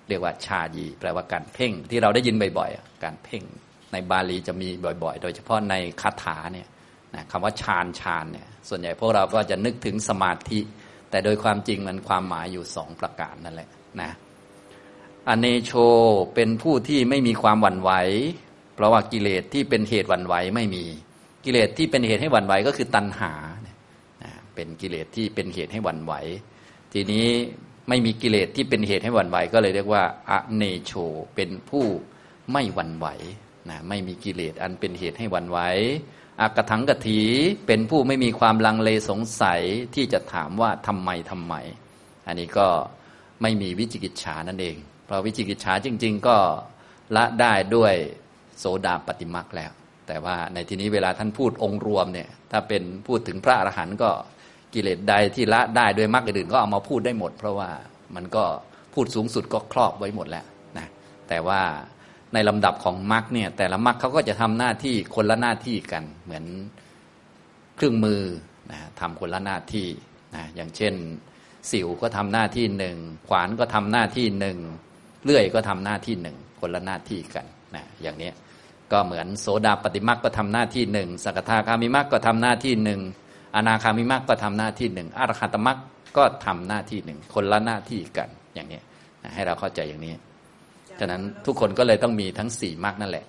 [0.08, 3.44] เรียกว่าชายีแปลว่าการเพ่งที่เราได้ยินบ่อยๆ การเพ่ง
[3.92, 4.70] ในบาลีจะมี
[5.04, 6.68] บ่อยๆ โดยเฉพาะในคาถาเนี่ย
[7.16, 10.60] นะคำว่าฌานฌานเนี่ยส่วนใหญ่พวกเราก็จะนึกถึงสมาธิ
[11.10, 13.70] แต่โดยความจริงมันความหมายอยู่สองประการนั่นแหละ
[14.02, 14.12] นะ
[15.28, 15.72] อเนโช
[16.36, 17.92] เป็นผู้ที่ไม่มีความหวั่นไหว
[18.76, 20.86] เพราะว่ากิเลสที่เป็นเหตุหวั่นไหวไม่มี
[21.46, 23.34] กิเลสที่เป็นเหตุให้หวั่นไหวก็คือตัณหา
[24.56, 26.14] เป็นกิเลสที่เป็นเหตุให้หวั่นไหว
[26.94, 27.28] ทีนี้
[27.90, 30.94] ไม่มีกิเลสที่เป็นเหตุให้หวั่นไหว ก็เลยเรียกว่าอเนโช
[31.36, 31.86] เป็นผู้
[32.52, 33.08] ไม่หวั่นไหว
[33.70, 35.60] นะไม่มีกิเลสอันเป็นเหตุให้หวั่นไหว
[36.42, 37.20] อากถังกถี
[37.68, 39.62] เป็นผู้ไม่มีความลังเลสงสัย
[39.96, 41.54] ที่จะถามว่าทำไมทำไม
[42.28, 42.68] อันนี้ก็
[43.42, 46.38] ไม่มีวิจิกิจฉานั่นเอง เพราะวิจิกิจฉาจริง ๆ ก็
[47.16, 47.94] ละได้ด้วย
[48.60, 49.72] โสดาปฏิมักแล้ว
[50.08, 54.10] แต่ว่าในที่นี้เวลาท่านพูดองค์รวมเนี่ยถ้าเป็นพูดถึงพระอรหันต์ก็
[54.74, 57.70] กิเลสใดที่ละได้ด้วยมรรคอื่นก็เอามาพูดได้หมด เพราะว่า
[58.16, 58.44] มันก็
[58.94, 60.46] พูดสูงสุดก็ครอบไว้หมดแล้ว
[60.78, 60.88] นะ
[61.30, 61.62] แต่ว่า
[62.34, 66.46] ในลำดับของมรรคเนี่ยแต่ละมรรคเขาก็จะทำหน้าที่คนละหน้าที่กัน เหมือน
[67.76, 68.22] เครื่องมือ
[68.72, 69.88] นะทำคนละหน้าที่
[70.36, 70.94] นะอย่างเช่น
[71.72, 74.58] สิวก็ทำหน้าที่หนึ่งขวานก็ทำหน้าที่หนึ่ง
[75.24, 78.32] เลื่อยก็ทำหน้าที่หนึ่งคนละหน้าที่กันนะอย่างนี้
[78.92, 83.02] ก็เหมือนโสดาปฏิมักก็ทำหน้าที่หนึ่งสกทาคามิมักก็ทำหน้าที่หนึ่ง
[83.56, 85.78] อนาคามิมักก็ทำหน้าที่หนึ่งอรหัตมัก
[86.18, 88.80] ก็ทำหน้าที่หนึ่งคนละหน้าที่กันอย่างนี้
[89.34, 90.14] ให้เราเข้าใจอย่างนี้
[91.00, 93.26] ฉะนั้นทุกคนก็เลยต้องมีทั้งสี่มรรคนั่นแหละ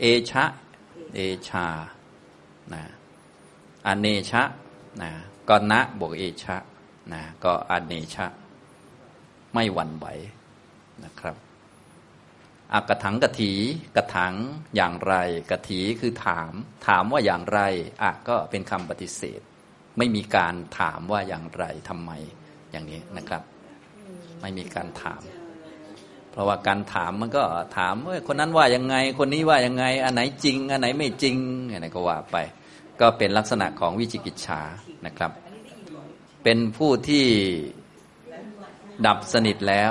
[0.00, 0.44] เอชะ
[1.14, 1.66] เอชา
[2.74, 2.82] นะ
[3.86, 4.42] อเนชะ
[5.02, 5.10] นะ
[5.48, 6.56] ก็นะบวกเอชะ
[7.12, 8.26] นะก็อเนชะ
[9.54, 10.06] ไม่หวั่นไหว
[11.04, 11.36] นะครับ
[12.72, 13.52] อากระถังกะถี
[13.96, 14.34] กระถัง
[14.76, 15.14] อย่างไร
[15.50, 16.52] กะถีคือถาม
[16.86, 17.60] ถามว่าอย่างไร
[18.02, 19.40] อะก็เป็นคำปฏิเสธ
[19.98, 22.10] ไม่มีการถามว่าอย่างไรทำไม
[22.72, 23.42] อย่างนี้นะครับ
[24.40, 25.22] ไม่มีการถาม
[26.30, 27.44] เพราะว่าการถามมันก็
[27.76, 31.36] ถามว่าคนนั้นว่ายังไง คนนี้ว่ายังไง อันไหนจริง อันไหนไม่จริง
[31.70, 32.36] อะไรก็ว่าไป
[33.00, 34.60] ก็เป็นลักษณะของวิจิกิจฉา
[35.06, 35.32] นะครับ
[36.42, 37.26] เป็นผู้ที่
[39.06, 39.90] ดับสนิทแล้ว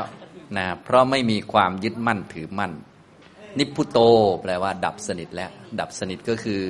[0.57, 2.71] นะเพราะไม่มีความยึดมั่นถือมั่น
[3.57, 3.99] นิพุโต
[4.41, 6.61] แปลว่า ดับสนิทแล้ว ดับสนิทก็คือ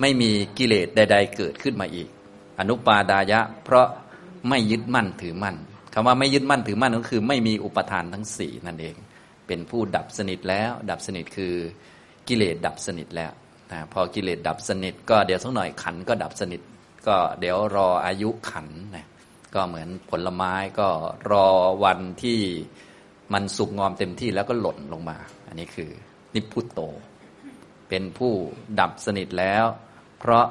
[0.00, 2.08] ไม่มีกิเลสใด ๆ เกิดขึ้นมาอีก
[2.58, 3.86] อนุปาดายะ เพราะ
[4.48, 5.56] ไม่ยึดมั่นถือมั่น
[5.94, 8.96] คำว่าไม่ยึดมั่นถือมั่นก็คือ ไม่มีอุปทานทั้งสี่นั่นเอง
[9.46, 11.54] เป็นผู้ดับสนิทแล้ว ดับสนิทคือ
[12.28, 13.32] กิเลสดับสนิทแล้ว
[13.72, 16.60] นะพอกิเลสดับสนิท ก็เดี๋ยวสักหน่อยขันก็ดับสนิท
[17.06, 19.06] ก็เดี๋ยวรออายุขันนะ
[19.54, 20.88] ก็เหมือนผลไม้ก็
[21.30, 21.46] รอ
[21.84, 22.38] วันที่
[23.32, 25.16] มันสุกงอมเต็มที่แล้วก็หล่นลงมา
[25.48, 25.90] อันนี้คือ
[26.34, 26.80] นิพุตโต
[27.88, 28.32] เป็นผู้
[28.80, 29.64] ดับสนิทแล้ว
[30.18, 30.44] เพราะ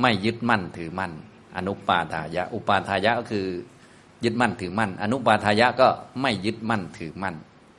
[0.00, 1.12] ไม่ยึดมั่นถือมั่น
[1.56, 3.46] อนุปาทายะ อุปาทายะก็คือ
[4.24, 5.88] ยึดมั่นถือมั่น อนุปาทายะก็
[6.22, 7.36] ไม่ยึดมั่นถือมั่น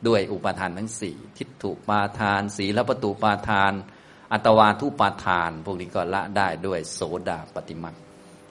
[0.08, 3.74] ด้วยอุปาทานทั้งสี่ทิฏฐุปาทาน สีลปตุปาทาน
[4.32, 7.96] อัตวาทุปาทาน พวกนี้ก็ละได้ด้วยโสดาปฏิมัก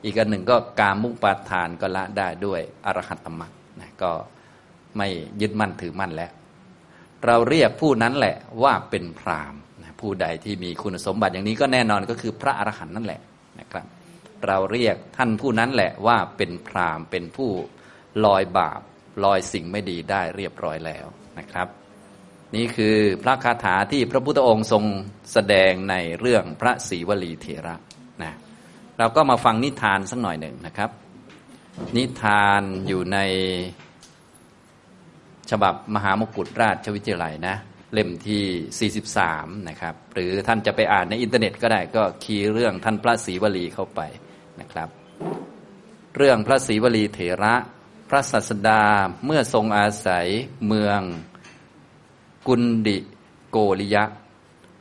[0.04, 4.12] อีกอันหนึ่งก็การมุปาทานก็ละได้ด้วยอรหัตตมักนะก็
[4.96, 5.08] ไม่
[5.40, 6.30] ยึดมั่นถือมั่นแล้ว
[7.26, 9.54] เราเรียกผู้นั้นแหละว่าเป็นพราม
[10.00, 13.20] ผู้ใดที่มีคุณสมบัติอย่างนี้ก็แน่นอนก็คือพระอรหันต์นั่นแหละ
[13.60, 13.86] นะครับ
[14.48, 17.50] เราเรียกท่านผู้นั้นแหละว่าเป็นพรามเป็นผู้
[18.24, 18.80] ลอยบาป
[19.24, 21.06] ลอยสิ่งไม่ดีได้เรียบร้อยแล้ว
[21.38, 21.68] นะครับ
[22.56, 24.84] นี่คือพระคาถาที่พระพุทธองค์ทรง
[25.32, 27.76] แสดงในเรื่องพระศรีวลีเถระ
[28.22, 28.32] นะ
[28.98, 30.90] เราก็มาฟังนิทานสักหน่อยหนึ่งนะครับ
[31.96, 33.18] นิทานอยู่ใน
[35.50, 37.56] ฉบับมหามกุฎราชวิทยาลัยนะ
[37.92, 44.00] เล่มที่ 43 นะครับ หรือท่านจะไปอ่านในอินเทอร์เน็ตก็ได้ก็คีย์เรื่องท่านพระศรีวลีเข้าไป
[44.74, 44.90] ครับ
[46.16, 47.54] เรื่องพระศรีวลีเถระ
[48.08, 48.82] พระสัสดา
[49.24, 50.26] เมื่อทรงอาศัย
[50.66, 51.00] เมือง
[52.48, 52.98] กุนดิ
[53.50, 54.04] โกริยะ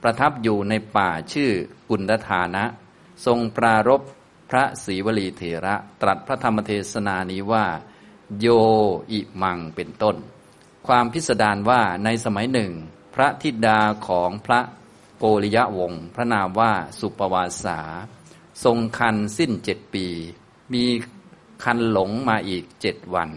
[0.01, 1.51] ประทับอยู่ในป่าชื่อ
[1.89, 2.65] กุนดธานะ
[3.25, 4.01] ทรงปรารบ
[4.49, 7.65] พระศรีวลีเถระ ตรัสพระธรรมเทศนานี้ว่า
[8.39, 8.47] โย
[9.12, 10.15] อิมังเป็นต้น
[10.88, 12.71] ความพิสดารว่าในสมัยหนึ่ง
[13.15, 14.60] พระธิดาของพระ
[15.17, 17.79] โกริยะวงศ์พระนามว่าสุปวาสา
[18.63, 20.06] ทรงคันสิ้นเจ็ดปี
[20.74, 20.86] มี
[21.63, 23.30] คันหลงมาอีกเจ็ดวัน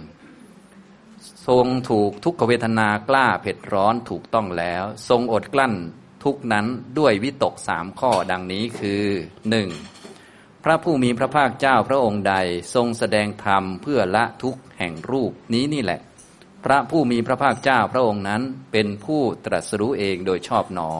[1.46, 5.74] ทรงถูกทุกขเวทนากล้าเผ็ดร้อนถูกต้องแล้ว ทรงอดกลั้น
[6.24, 6.66] ทุกนั้น
[6.98, 9.04] ด้วยวิตกสามข้อดังนี้คือ
[9.50, 9.68] หนึ่ง
[10.64, 12.34] พระผู้มีพระภาคเจ้าพระองค์ใด
[12.74, 16.00] ทรงแสดงธรรมเพื่อละทุกแห่งรูปนี้นี่แหละ
[16.64, 20.92] พระผู้มีพระภาคเจ้าพระองค์นั้นเป็นผู้ตรัสรู้เองโดยชอบหนอ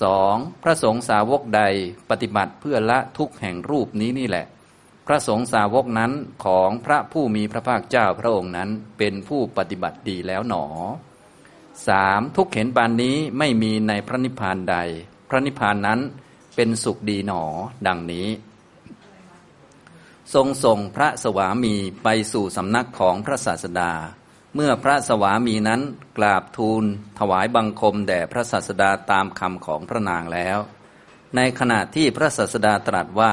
[0.00, 1.62] สองพระสงฆ์สาวกใด
[2.10, 4.46] ปฏิบัติเพื่อละทุกแห่งรูปนี้นี่แหละ
[5.06, 6.12] พระสงฆ์สาวกนั้น
[6.44, 10.64] ของพระผู้มีพระภาคเจ้าพระองค์นั้นเป็นผู้ปฏิบัติดีแล้วหนอ
[11.88, 14.76] สามทุกเห็นปานนี้ไม่มีในพระนิพพานใด
[15.28, 16.00] พระนิพพานนั้น
[16.56, 17.42] เป็นสุขดีหนอ
[17.86, 18.28] ดังนี้
[20.34, 23.92] ทรงส่งพระสวามีไปสู่สำนักของพระศาสดา
[24.54, 25.80] เมื่อพระสวามีนั้น
[26.18, 26.84] กราบทูล
[27.18, 30.58] ถวายบังคมแด่พระศาสดาตามคำของพระนางแล้ว
[31.36, 33.32] ในขณะที่พระศาสดาตรัสว่า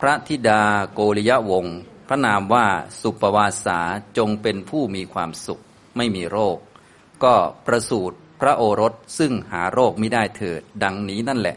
[0.00, 1.78] พระธิดาโกริยวงศ์
[2.08, 2.66] พระนามว่า
[3.00, 3.80] สุปวาสา
[4.18, 5.62] จงเป็นผู้มีความสุข
[5.96, 6.58] ไม่มีโรค
[7.24, 7.34] ก็
[7.66, 11.56] ประสูติพระโอรสซึ่งหาโรคไม่ได้เถิด ดังนี้นั่นแหละ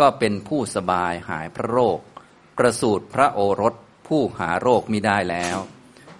[0.00, 1.98] ก็เป็นผู้สบายหายพระโรค
[2.58, 3.74] ประสูติพระโอรส
[4.08, 5.58] ผู้หาโรคมิได้แล้ว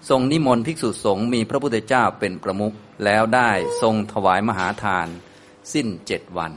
[0.08, 3.50] ทรงนิมนต์ภิกษุสงฆ์มีพระพุทธเจ้าเป็นประมุขแล้วได้
[3.82, 5.08] ทรงถวายมหาทาน
[5.72, 6.52] สิ้นเจ็ดวัน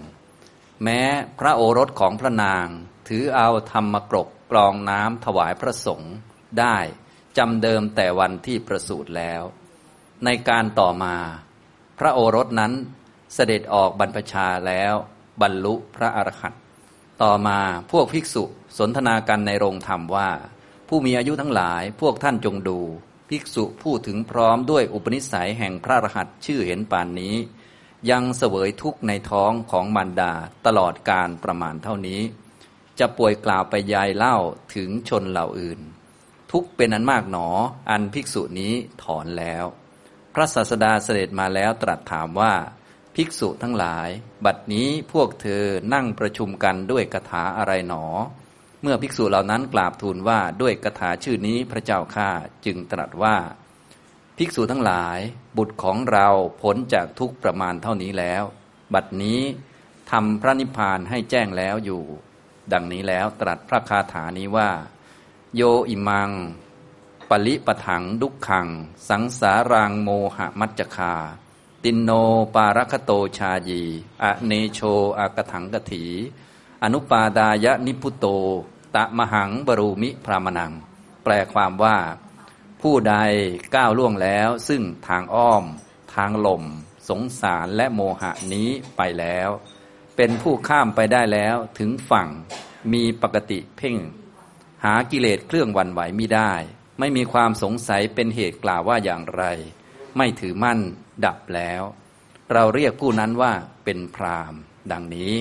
[0.84, 1.02] แม้
[1.40, 2.68] พระโอรสของพระนาง
[3.08, 6.14] ถือเอาธรรมกรกกรองน้ำถวายพระสงฆ์
[6.60, 6.78] ได้
[7.38, 9.42] จำเดิมแต่วันที่ประสูติแล้ว
[10.26, 11.16] ในการต่อมา
[12.00, 12.74] พระโอรสนั้น
[13.34, 14.94] เสด็จออกบรรพชาแล้ว
[15.42, 16.62] บรรลุพระอรหันต์
[17.24, 17.60] ต่อมา
[17.92, 18.44] พวกภิกษุ
[18.78, 20.30] สนทนากันในโรงธรรมว่า
[20.88, 22.80] ผู้มีอายุทั้งหลายพวกท่านจงดู
[23.30, 27.36] ภิกษุผู้ถึงพร้อมด้วยอุปนิสัยแห่งพระรหัสชื่อเห็นปานนี้
[28.10, 30.34] ยังเสวยทุกข์ในท้องของมารดา
[30.66, 32.22] ตลอดการประมาณเท่านี้
[33.00, 34.38] จะป่วยกล่าวไปยายเล่า
[34.76, 35.80] ถึงชนเหล่าอื่น
[36.52, 37.48] ทุกเป็นอันมากหนอ
[37.90, 39.66] อันภิกษุนี้ถอนแล้ว
[40.34, 42.54] พระศาสดาเสด็จมาแล้วตรัสถามว่า
[43.16, 44.10] ภิกษุทั้งหลาย
[44.46, 45.64] บัดนี้พวกเธอ
[45.94, 48.06] นั่งประชุมกันด้วยคาถาอะไรหนอ
[48.82, 52.30] เมื่อภิกษุเหล่านั้นกราบทูลว่าด้วยคาถาชื่อนี้พระเจ้าข้า
[52.66, 53.36] จึงตรัสว่า
[54.38, 55.20] ภิกษุทั้งหลาย
[55.58, 56.28] บุตรของเรา
[56.62, 58.44] พ้นจากทุกประมาณเท่านี้แล้ว
[58.94, 59.42] บัดนี้
[60.12, 62.04] ทำพระนิพพานให้แจ้งแล้วอยู่
[62.74, 64.70] ดังนี้แล้วตรัสพระคาถานี้ว่า
[65.56, 66.32] โยอิมัง
[67.30, 68.68] ปลิปถังดุกขัง
[69.10, 71.16] สังสารังโมหะมัจจคา
[71.84, 72.12] ตินโน
[72.56, 73.82] ปารคโตชายี
[74.24, 74.80] อเนโช
[75.20, 76.06] อากถังกถี
[76.84, 78.26] อนุปาดายะนิพุโต
[78.96, 80.74] ตะมหังบรูมิพรามนัง
[81.24, 81.98] แปลความว่า
[82.82, 83.16] ผู้ใด
[83.76, 85.64] ก้าวล่วงแล้ว ซึ่งทางอ้อม
[86.16, 86.64] ทางลม
[87.10, 89.50] สงสารและโมหะนี้ไปแล้ว
[90.16, 92.30] เป็นผู้ข้ามไปได้แล้วถึงฝั่ง
[92.94, 93.98] มีปกติเพ่ง
[94.84, 96.54] หากิเลสเครื่องวันไหวมิได้
[97.00, 99.44] ไม่มีความสงสัยเป็นเหตุกล่าวว่าอย่างไร
[100.18, 100.80] ไม่ถือมั่น
[101.26, 101.82] ดับแล้ว
[102.54, 104.54] เราเรียกผู้นั้นว่าเป็นพราม
[104.92, 105.34] ดังนี้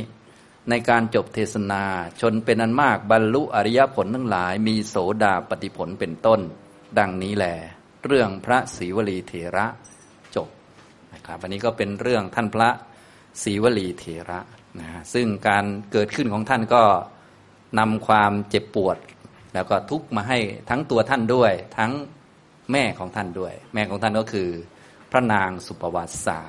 [0.70, 1.82] ในการจบเทศนา
[2.20, 6.40] ชนเป็นอันมากบรรลุอริยผลทั้งหลาย มีโสดาปฏิผลเป็นต้น
[6.98, 7.46] ดังนี้แหล
[8.06, 9.66] เรื่องพระศรีวลีเถระ
[10.36, 10.48] จบ
[11.12, 12.68] นะครับวันนี้ก็เป็นเรื่องท่านพระ
[13.42, 14.40] ศรีวลีเถระ
[14.80, 16.82] นะซึ่งการเกิดขึ้นของท่านก็
[17.78, 18.96] นำความเจ็บปวด
[19.54, 20.38] แล้วก็ทุกข์มาให้
[20.70, 21.92] ทั้งตัวท่านด้วย ทั้ง
[22.72, 24.48] แม่ของท่านด้วย แม่ของท่านก็คือ
[25.10, 26.40] พระนางสุปวาสา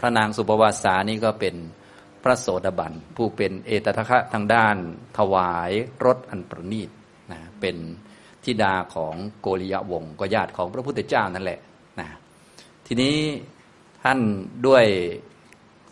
[0.00, 1.54] พระนางสุปวาสานี่ก็เป็น
[2.22, 4.76] พระโสดาบัน ผู้เป็นเอตทัคคะทางด้าน
[5.18, 5.70] ถวาย
[6.04, 6.90] รถอันประณีต
[7.32, 7.76] นะเป็น
[8.44, 11.60] ธิดาของโกริยวงศ์ก็ญาติของพระพุทธเจ้านั่นแหละ
[12.00, 12.08] นะ
[12.86, 13.16] ทีนี้
[14.02, 14.20] ท่าน
[14.66, 14.84] ด้วย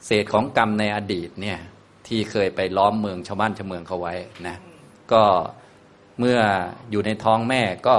[0.06, 1.58] เศษของกรรมในอดีตเนี่ย
[2.06, 4.14] ที่เคยไปล้อมเมืองชาวบ้านชาวเมืองเขาไว้
[4.46, 4.56] นะ
[5.12, 5.24] ก็
[6.18, 6.38] เมื่อ
[6.90, 7.96] อยู่ในท้องแม่ก็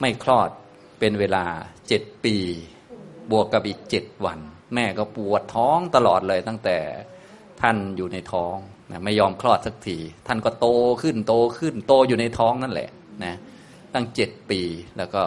[0.00, 0.50] ไม่คลอด
[0.98, 1.44] เป็นเวลา
[1.88, 2.36] เจ็ดปี
[3.30, 4.38] บวกกับอีกเจ็ดวัน
[4.74, 6.78] แม่ก็ปวดท้องตลอดเลยตั้งแต่
[7.62, 8.56] ท่านอยู่ในท้อง
[8.90, 10.66] นะไม่ยอมคลอดสักที ท่านก็โต
[11.02, 12.90] ขึ้นโตขึ้น โตอยู่ในท้องนั่นแหละ
[13.24, 13.34] นะ
[13.94, 14.60] ตั้งเจ็ดปี
[14.98, 15.22] แล้วก็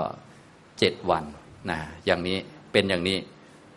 [0.79, 1.23] เจ็ดวัน
[1.69, 2.37] นะอย่างนี้
[2.71, 3.17] เป็นอย่างนี้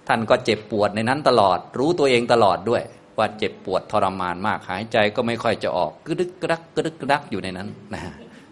[0.09, 2.83] ท่านก็เจ็บปวดในนั้นตลอด รู้ตัวเองตลอดด้วย
[3.19, 8.03] ว่าเจ็บปวดทรมานมากหายใจก็ไม่ค่อยจะออกกระดึกกระดักกระดึกกระดักอยู่ในนั้นนะ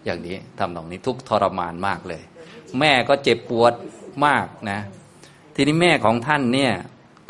[0.04, 2.22] อย่างนี้ทำตรงนี้ทุกทรมานมากเลย
[2.78, 3.72] แม่ก็เจ็บปวด
[4.26, 4.80] มากนะ
[5.54, 6.72] ทีนี้แม่ของท่านเนี่ย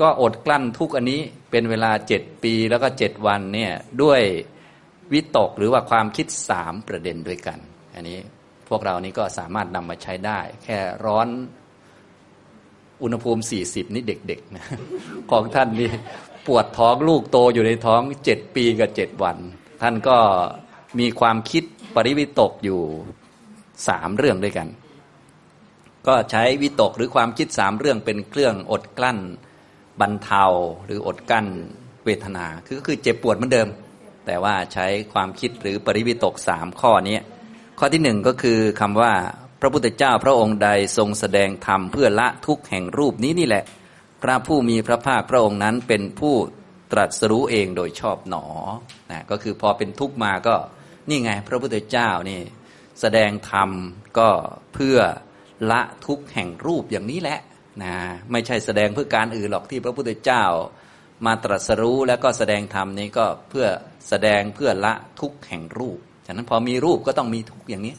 [0.01, 4.21] ก็อดกลั้นทุกอันนี้เป็นเวลาเจ็ดปีแล้วก็เจ็ดวันเนี่ยด้วย
[5.13, 7.59] วิตกหรือว่าความคิดสามประเด็นด้วยกัน
[7.95, 8.19] อันนี้
[8.69, 11.29] พวกเรานี้ก็สามารถนำมาใช้ได้ แค่ร้อน
[13.03, 14.65] อุณหภูมิสี่สิบนี่เด็กๆนะ
[15.31, 15.91] ของท่านนี่
[16.47, 19.37] ปวดท้องลูกโตอยู่ในท้องเจ็ดปีกับเจ็ดวัน
[19.83, 20.17] ท่านก็
[20.99, 22.81] มีความคิดปริวิตกอยู่
[23.89, 24.69] สามเรื่องด้วยกัน
[26.07, 29.19] ก็ใช้วิตกหรือความคิดสามเรื่องเป็นเครื่องอดกลั้น
[30.01, 30.45] บรรเทา
[30.85, 31.47] หรืออดกั้น
[32.05, 33.69] เวทนา คือก็คือเจ็บปวดเหมือนเดิม
[34.27, 37.19] แต่ว่าใช้ความคิดหรือปริวิตกสามข้อนี้
[37.79, 39.13] ข้อที่หนึ่งก็คือคำว่า
[39.61, 43.65] พระพุทธเจ้าพระองค์ใดทรงแสดงธรรมเพื่อละทุกข์แห่งรูปนี้นี่แหละ
[44.23, 46.35] พระผู้มีพระภาคพระองค์นั้นเป็นผู้
[46.93, 48.47] ตรัสรู้เองโดยชอบหนอ
[49.11, 50.55] นะก็คือพอเป็นทุกข์มาก็
[51.09, 52.41] นี่ไงพระพุทธเจ้านี่
[53.01, 53.71] แสดงธรรม
[54.19, 54.29] ก็
[54.75, 54.99] เพื่อ
[55.71, 57.39] ละทุกข์แห่งรูปอย่างนี้แหละ
[57.83, 57.95] นะ
[58.33, 60.45] ไม่ใช่แสดงเพื่อการอื่นหรอกที่พระพุทธเจ้า
[61.27, 63.67] มาตรัสรู้แล้วก็แสดงธรรมนี้ก็เพื่อ
[64.09, 67.95] แสดงเพื่อละทุกข์แห่งรูป ฉะนั้นพอมีรูปก็ต้องมีทุกข์อย่างนี้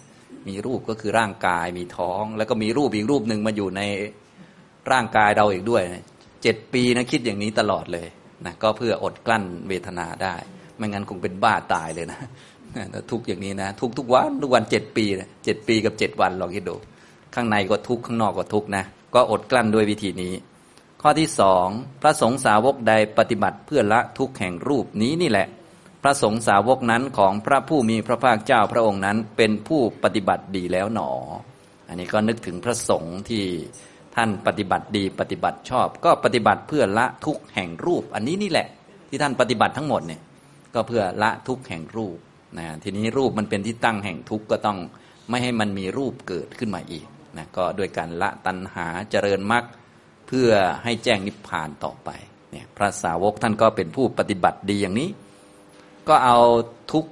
[0.48, 3.82] มีรูปก็คือร่างกายมีท้อง แล้วก็มีรูปอีกรูปหนึ่งมาอยู่ใน
[4.92, 5.84] ร่างกายเราอีกด้วย
[6.44, 8.08] เจ็ดปีนะคิดอย่างนี้ตลอดเลย
[8.46, 10.36] นะก็เพื่ออดกลั้นเวทนาได้
[10.78, 12.20] ไม่งั้นคงเป็นบ้าตายเลยนะ
[13.12, 15.06] ทุกอย่างนี้นะ ทุกทุกวันทุกวันเจ็ดปี
[15.46, 16.76] เจ็ดปีกับเจ็ดวันลองคิดดู
[17.36, 20.34] ข้างในก็ทุกข้างนอกก็ทุกนะ ก็อดกลั้นด้วยวิธีนี้
[21.02, 21.67] ข้อที่สอง
[22.02, 25.47] พระสงฆ์สาวกใดปฏิบัติเพื่อละทุกแห่งรูปนี้นี่แหละ
[26.04, 31.12] พระสงฆ์สาวกนั้นของพระผู้มีพระภาคเจ้าพระองค์นั้นเป็นผู้ปฏิบัติดีแล้วหนอ
[31.88, 33.43] อันนี้ก็นึกถึงพระสงฆ์ที่
[34.15, 38.67] ท่านปฏิบัติดีปฏิบัติชอบ ก็ปฏิบัติเพื่อละทุกแห่งรูป อันนี้นี่แหละ
[39.10, 40.21] ที่ท่านปฏิบัติทั้งหมดเนี่ย
[40.73, 42.17] ก็เพื่อละทุกแห่งรูป
[42.58, 44.78] นะทีนี้รูปมันเป็นที่ตั้งแห่งทุกข์ก็ต้อง
[45.30, 47.06] ไม่ให้มันมีรูปเกิดขึ้นมาอีก
[47.38, 49.63] นะก็ด้วยการละตัณหาเจริญมรรค
[50.28, 50.50] เพื่อ
[50.84, 52.10] ให้แจ้งนิพพานต่อไป
[52.52, 55.10] เนี่ยพระสาวกท่านก็เป็นผู้ปฏิบัติดีอย่างนี้
[56.08, 56.38] ก็เอา
[56.91, 57.06] ทุก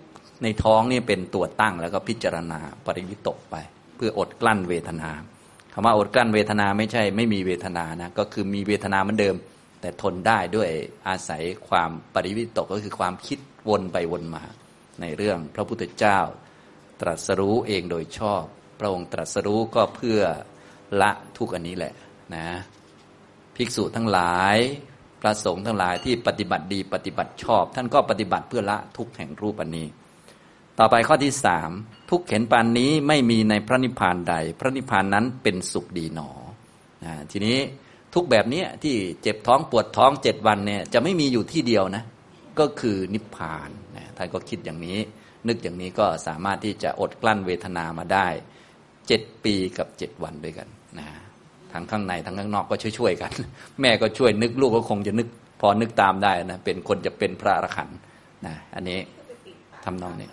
[0.44, 3.56] ในท้องนี่เป็นตัวตั้งแล้วก็พิจารณาปริวิตกไป
[3.96, 5.12] เพื่ออดกลั้นเวทนา
[5.74, 9.36] คำว่าอดกลั้นเวทนาไม่ใช่ ไม่มีเวทนานะก็คือมีเวทนาเหมือนเดิม
[9.82, 10.70] แต่ทนได้ด้วย
[11.08, 14.44] อาศัยความปริวิตกก็คือความคิดวนไปวนมา
[15.02, 16.20] ในเรื่องพระพุทธเจ้า
[17.02, 18.44] ตรัสรู้เองโดยชอบ
[18.82, 20.20] พระองค์ตรัสรู้ก็เพื่อ
[21.02, 21.94] ละทุกอันนี้แหละ
[22.36, 22.48] นะ
[23.56, 24.58] ภิกษุทั้งหลาย
[25.22, 29.88] พระสงฆ์ทั้งหลายที่ปฏิบัติดีปฏิบัติชอบ ท่านก็ปฏิบัติเพื่อละทุกแห่งรูปอันนี้
[30.80, 31.72] ต่อไปข้อที่สาม
[32.10, 36.30] ทุกเห็นปานนี้ไม่มีในพระนิพพานใด พระนิพพานนั้นเป็นสุขดีหนอ
[37.04, 37.58] นะทีนี้
[38.14, 42.04] ทุกแบบนี้ที่เจ็บท้องปวดท้องเจ็ดวันเนี่ยจะไม่มีอยู่ที่เดียวนะ
[42.60, 45.00] ก็คือนิพพานนะท่านก็คิดอย่างนี้
[45.48, 48.28] นึกอย่างนี้ก็สามารถที่จะอดกลั้นเวทนามาได้
[49.12, 50.68] เจ็ดปีกับเจ็ดวันด้วยกัน
[51.00, 51.08] นะ
[51.74, 53.32] ทั้งข้างในทั้งข้างนอกก็ช่วยๆกัน
[53.82, 55.28] แม่ก็ช่วยนึกลูกก็คงจะนึก
[55.62, 57.98] พอนึกตามได้นะเป็นคนจะเป็นพระอรหันต์
[58.48, 59.00] นะอันนี้
[59.86, 60.30] ทำนองนี้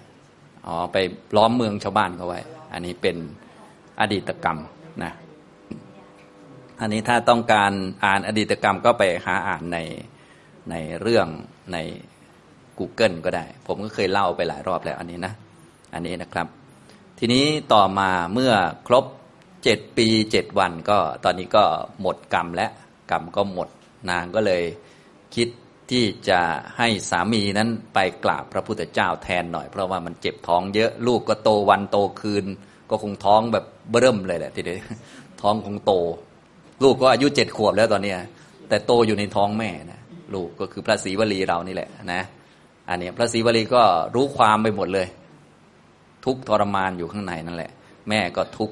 [0.67, 0.97] อ๋อไป
[1.37, 2.41] ล้อมเมืองชาวบ้านเขาไว้
[2.73, 3.17] อันนี้เป็น
[4.01, 4.59] อดีตกรรม
[5.03, 5.13] นะ
[6.81, 7.73] อันนี้ถ้าต้องการ
[8.05, 9.79] อ่านอดีตกรรมก็ไปหาอ่านใน
[10.71, 11.27] ในเรื่อง
[11.73, 11.79] ใน
[12.79, 15.33] Google ก็ได้ ผมก็เคยเล่าไปหลายรอบแล้วอันนี้นะ
[15.95, 16.47] อันนี้นะครับ
[17.19, 18.53] ทีนี้ต่อมาเมื่อ
[18.89, 19.05] ครบ
[19.65, 21.65] เจ็ดปีเจ็ดวันก็ตอนนี้ก็
[22.01, 22.67] หมดกรรมและ
[23.11, 23.69] กรรมก็หมด
[24.11, 24.63] นางก็เลย
[25.35, 25.49] คิด
[25.91, 26.41] ที่จะ
[26.79, 32.45] ให้สามีนั้นไปกราบพระพุทธเจ้าแทนหน่อย เพราะว่ามันเจ็บท้องเยอะลูกก็โตวันโตคืน
[32.91, 34.79] ก็คงท้องแบบเบิ่มเลยแหละทีเดียว
[35.43, 35.93] ท้องคงโต
[36.83, 38.15] ลูกก็อายุเจ็ดขวบแล้วตอนเนี้
[38.69, 40.01] แต่โตอยู่ในท้องแม่นะ
[40.35, 42.23] ลูกก็คือพระศรีวลีเรานี่แหละนะ
[42.89, 43.83] อันนี้พระศรีวลีก็
[44.15, 45.07] รู้ความไปหมดเลย
[46.29, 47.73] ทุกทรมานอยู่ข้างในนั่นแหละ
[48.09, 48.71] แม่ก็ทุก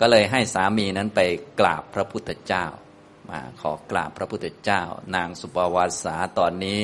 [0.00, 1.20] ก็เลยให้สามีนั้นไป
[1.60, 2.66] กราบพระพุทธเจ้า
[3.30, 4.82] มาขอกราบพระพุทธเจ้า
[5.14, 6.80] นางสุปวาสาตอนนี้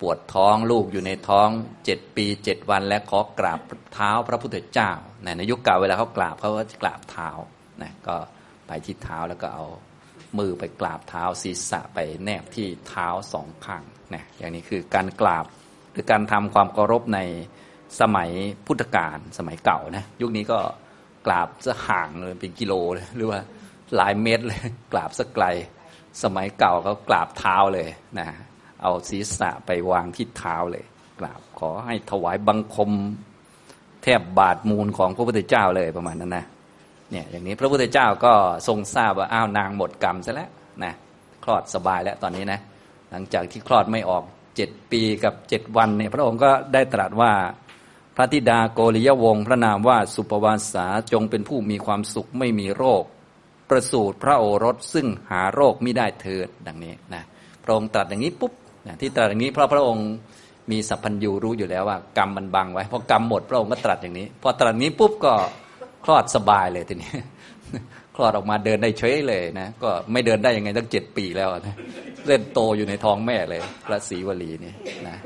[0.00, 1.48] ปวดท้องลูกอยู่ในท้อง
[1.84, 3.60] เจ็ดปีเจ็ดวัน และขอกราบ
[3.94, 4.90] เท้าพระพุทธเจ้า
[5.22, 7.28] ในยุคเก่าเวลาเขากราบเขาก็กราบเท้า
[7.82, 8.16] นะก็
[8.66, 9.66] ไปที่เท้าแล้วก็เอา
[10.38, 13.82] มือไปกราบเท้าศีรษะไปแนบที่เท้าสองข้าง
[14.14, 15.44] นะอย่างนี้คือการกราบ
[15.92, 17.20] หรือการทำความเคารพใน
[18.00, 18.30] สมัย
[18.66, 20.58] พุทธกาลสมัยเก่านะยุคนี้ก็
[21.26, 23.40] กราบจะห่างเลยเป็นกิโลเลยหรือว่า
[23.96, 24.60] หลายเมตรเลย
[24.92, 25.44] กราบสักไกล
[26.22, 27.88] สมัยเก่าเขากราบเท้าเลย
[28.18, 28.28] นะ
[28.82, 30.84] เอาศีรษะไปวางที่เท้าเลย
[31.20, 32.90] กราบขอให้ถวายบังคม
[34.02, 36.44] แทบบาทมูลของพระพุทธเจ้าเลยประมาณนั้นนะ
[37.10, 38.32] เนี่ยอย่างนี้พระพุทธเจ้าก็
[38.68, 40.50] ทรงทราบว่าอ้าวนางหมดกรรมซะแล้ว
[40.84, 40.92] นะ
[41.44, 42.60] คลอดสบายแล้วตอนนี้นะ
[43.10, 44.24] หลังจากที่คลอดไม่ออก
[44.56, 47.32] เจ็ดปีกับเจ็ดวันเนี่ยพระองค์ก็ได้ตรัสว่า
[48.16, 53.04] พระธิดาโกริยวงศ์พระนามว่าสุปวาสาจงเป็นผู้มีความสุขไม่มีโรค
[53.70, 57.22] ประสูติพระโอรสซึ่งหาโรคไม่ได้เถิดดังนี้นะ
[57.64, 58.52] พระองค์ตรัสอย่างนี้ปุ๊บ
[58.86, 60.08] นะที่ตรัสอย่างนี้เพราะพระองค์
[60.70, 65.34] มีสัพพัญญูรู้อยู่แล้วว่า กรรมมันบังไว้พอกรรมหมดพระองค์ก็ตรัสอย่างนี้ พอตรัสนี้ปุ๊บก็
[66.04, 67.12] คลอดสบายเลยทีนี้
[68.16, 71.76] คลอดออกมาเดินได้เฉยเลยนะก็ไม่เดินได้ยังไงตั้งเจ็ดปีแล้วนะ
[72.26, 74.72] เล่นโตอยู่ในท้องแม่เลย พระศรีวลีนี่
[75.08, 75.16] นะ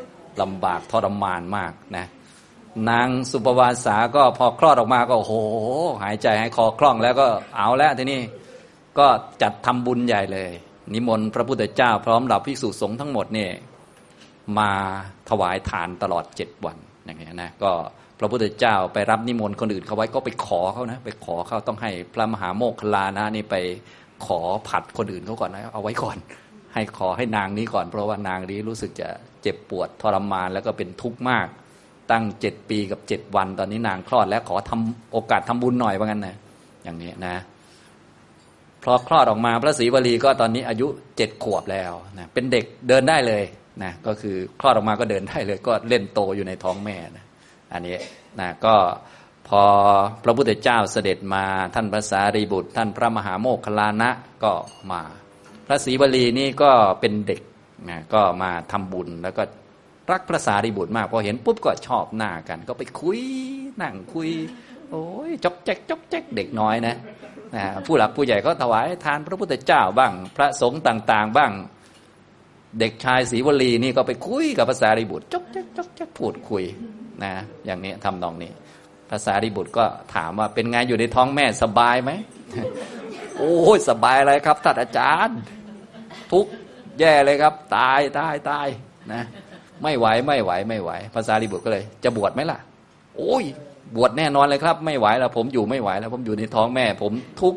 [0.41, 2.07] ลำบากทรมานมากนะ
[2.91, 5.35] นางสุปวาสาก็พอคลอดออกมาก็โอ้โห
[6.03, 8.21] หายใจให้คอคล่องแล้วก็เอาแล้วทีนี้
[8.99, 9.07] ก็
[9.43, 10.51] จัดทำบุญใหญ่เลย
[10.95, 13.53] นิมนต์พระพุทธเจ้าพร้อมเหล่าภิกษุสงฆ์ทั้งหมดเนี่ย
[14.59, 14.71] มา
[15.29, 17.73] ถวายทานตลอดเจ็ดวันอย่างเงี้ยนะก็
[18.19, 23.57] พระพุทธเจ้าไปรับนิมนต์คนอื่นเขาไว้ก็ไปขอเขานะไปขอเขาต้องให้พระมหาโมคคลานะนี่ไป
[24.27, 26.17] ขอผัดคนอื่นเขาก่อนนะเอาไว้ก่อน
[26.75, 29.09] ให้ขอให้นางนี้ก่อน เพราะว่านางนี้รู้สึกจะ
[29.43, 31.47] เจ็บปวดทรมานแล้วก็เป็นทุกข์มาก
[32.11, 36.37] ตั้งเจ็ดปีกับเจ็ดวัน ตอนนี้นางคลอดแล้วขอทำโอกาสทำบุญหน่อยว่างั้นนะ
[36.85, 37.37] อย่างนี้นะ
[38.83, 40.87] พอคลอดออกมาพระศรีวลีก็ตอนนี้อายุ
[41.17, 43.45] เจ็ดขวบแล้วนะเป็นเด็กเดินได้เลย
[43.83, 47.25] นะก็คือคลอดออกมาก็เดินได้เลย ก็เล่นโตอยู่ในท้องแม่นะ
[47.73, 47.97] อันนี้
[48.41, 48.75] นะก็
[49.49, 49.63] พอ
[50.25, 51.45] พระพุทธเจ้าเสด็จมา
[51.75, 54.11] ท่านพระสารีบุตร ท่านพระมหาโมคคลานะ
[54.45, 54.53] ก็
[54.91, 55.03] มา
[55.67, 57.41] พระศรีวลีนี่ก็เป็นเด็ก
[57.89, 59.43] นะก็มาทำบุญแล้วก็
[60.13, 63.21] รักพระสารีบุตรมากพอเห็นปุ๊บก็ชอบหน้ากัน ก็ไปคุย
[63.83, 64.31] นั่งคุย
[64.91, 66.97] โอ้ยจกแจ๊กจกแจ๊กเด็กน้อยนะ
[67.87, 71.53] ผู้หลักผู้ใหญ่ก็ถวายทานพระพุทธเจ้าบ้าง พระสงฆ์ต่าง ๆ บ้าง
[72.81, 76.65] เด็กชายศรีวลีนี่ก็ไปคุยกับภาษาริบุตรจกแจ๊กจกแจ๊กพูดคุย
[77.25, 77.33] นะ
[77.67, 78.51] อย่างนี้ทำนองนี้
[79.11, 79.85] ภาษาริบุตรก็
[80.15, 82.11] ถามว่าเป็นไงอยู่ในท้องแม่สบายไหม
[83.37, 85.39] โอ้ยสบายอะไรครับท่านอาจารย์
[86.33, 86.47] ทุก
[87.01, 88.67] แย่เลยครับ ตายตายตาย
[89.13, 89.23] นะ
[89.83, 92.59] ไม่ไหวไม่ไหวไม่ไหวภาษาริบุตรก็เลย จะบวชไหมล่ะ
[93.17, 93.45] โอ้ย
[93.97, 97.55] บวชแน่นอนเลยครับ ไม่ไหวแล้ว ผมอยู่ไม่ไหวแล้ว ผมอยู่ในท้องแม่ ผมทุก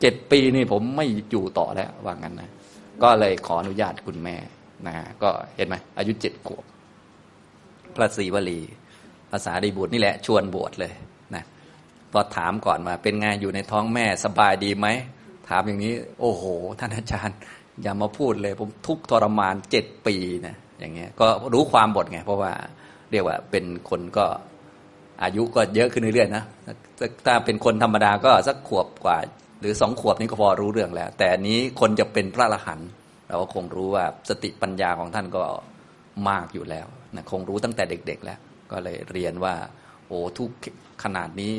[0.00, 2.50] เจ็ดปีนี่ผมไม่อยู่ต่อแล้วว่างั้นนะ
[3.02, 4.36] ก็เลยขออนุญาตคุณแม่
[4.86, 6.64] นะก็เห็นไหมอายุเจ็ดขวบ
[7.94, 8.60] พระศรีวลี
[9.30, 10.92] ภาษาดีบุตรนี่แหละ ชวนบวชเลย
[11.34, 11.44] นะ
[12.12, 14.88] พอถามก่อนมาเป็นไงอยู่ในท้องแม่สบายดีไหม
[15.48, 16.44] ถามอย่างนี้ โอ้โห
[16.78, 17.36] ท่านอาจารย์
[17.82, 20.16] อย่ามาพูดเลย ผมทุกทรมานเจ็ดปี
[20.46, 22.52] นะ อย่างเงี้ยก็รู้ความบทไงเพราะว่า
[23.10, 24.26] เรียกว่าเป็นคนก็
[25.22, 26.44] อายุก็เยอะขึ้นเรื่อยๆนะ
[27.26, 29.18] ถ้าเป็นคนธรรมดาก็สักขวบกว่า
[29.60, 32.88] หรือสองขวบนี้ก็พอรู้เรื่องแล้ว แต่นี้คนจะเป็นพระอรหันต์
[33.28, 35.42] เราก็คงรู้ว่าสติปัญญาของท่านก็
[36.28, 38.38] มากอยู่แล้วนะคงรู้ตั้งแต่เด็ก ๆ แล้ว
[38.72, 39.54] ก็เลยเรียนว่า
[40.06, 40.50] โอ้ทุก
[41.02, 41.52] ขนาดนี้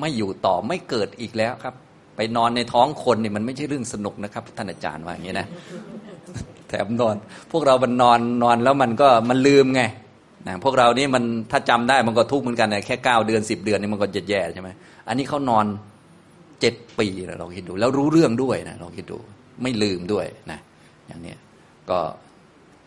[0.00, 1.74] ไม่อยู่ต่อไม่เกิดอีกแล้วครับ
[2.16, 5.46] ไปนอนในท้องคนนี่มันไม่ใช่เรื่องสนุกนะครับ ท่านอาจารย์ว่าอย่างนี้นะ
[6.70, 7.16] แถมนอน
[7.52, 9.82] พวกเรามันนอนนอนแล้วมันก็มันลืมไง
[10.46, 14.70] นะพวกเรานี่มันถ้าจำได้มันก็ทุกข์เหมือนกันนะแค่เก้าเดือนสิบเดือนนี่มันก็แย่ใช่ไหม
[15.08, 15.66] อันนี้เขานอน
[16.60, 19.18] เจ็ดปีนะลองคิดดู แล้วรู้เรื่องด้วยนะลองคิดดู
[19.62, 20.58] ไม่ลืมด้วยนะ
[21.06, 21.34] อย่างนี้
[21.90, 21.98] ก็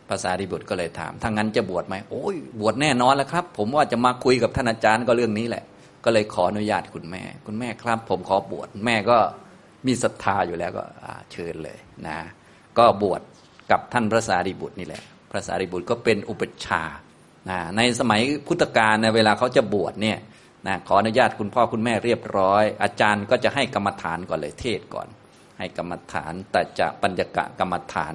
[0.10, 5.64] ภาษาดิบุตรก็เลยถามถ้างั้นจะบวชไหมโอ้ยบวชแน่นอนแล้วครับ ผมว่าจะมาคุยกับท่านอาจารย์ก็เรื่องนี้แหละ
[6.06, 9.18] ก็เลยขออนุญาตคุณแม่ คุณแม่ครับ ผมขอบวชแม่ก็
[9.88, 10.84] มีศรัทธาอยู่แล้วก็
[11.32, 11.78] เชิญเลย
[12.08, 12.18] นะ
[12.78, 13.22] ก็บวช
[13.74, 15.02] กับท่านพระสารีบุตรนี่แหละ
[15.32, 16.84] พระสารีบุตรก็เป็นอุปชา
[17.50, 20.18] นะในสมัยพุทธกาลในเวลาเขาจะบวชเนี่ย
[20.68, 25.08] นะขออนุญาตคุณพ่อคุณแม่เรียบร้อย อาจารย์ก็จะให้กรรมฐานก่อนเลยเทศก่อน
[25.58, 28.14] ให้กรรมฐานแต่จะปัญญกะกรรมฐาน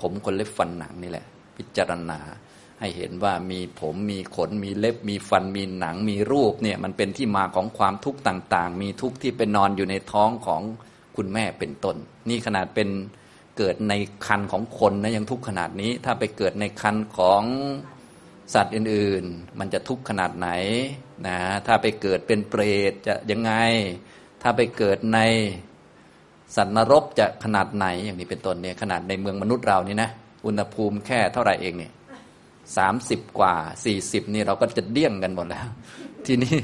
[0.00, 1.26] ผมคนเล็บฟันหนังนี่แหละ
[1.56, 2.18] พิจารณา
[2.80, 10.62] ใให้เห็นว่ามีผมมีขนมีเล็บมีฟันมีหนังมีรูปเนี่ยมันเป็นที่มาของความทุกข์ต่าง ๆ มีทุกข์ที่เป็นนอนอยู่ในท้องของ
[11.16, 11.96] คุณแม่เป็นต้น
[12.28, 12.88] นี่ขนาดเป็น
[13.58, 13.94] เกิดใน
[14.26, 17.42] คันของคนนะยังทุกข์ขนาดนี้ ถ้าไปเกิดในคันของ
[18.54, 20.48] สัตว์อื่น ๆ มันจะทุกข์ขนาดไหน
[21.26, 23.52] นะถ้าไปเกิดเป็นเปรตจะยังไง
[24.42, 25.18] ถ้าไปเกิดใน
[26.56, 30.10] สัตว์นรกจะขนาดไหนอย่างนี้เป็นต้นเนี่ยขนาดในเมืองมนุษย์เรานี่นะ
[30.46, 31.92] อุณหภูมิแค่เท่าไหร่เองเนี่ย
[32.76, 35.66] สามสิบกว่าสี่สิบนี่เราก็จะเดี้ยงกันหมดแล้ว
[36.26, 36.56] ทีนี้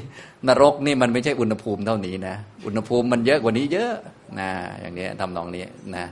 [0.47, 2.35] นรกนี่มันไม่ใช่อุณหภูมิเท่านี้นะ
[2.65, 3.93] อุณหภูมิมันเยอะกว่านี้เยอะ
[4.39, 4.49] นะ
[4.81, 5.65] อย่างนี้ทำนองนี้
[5.95, 6.05] นะ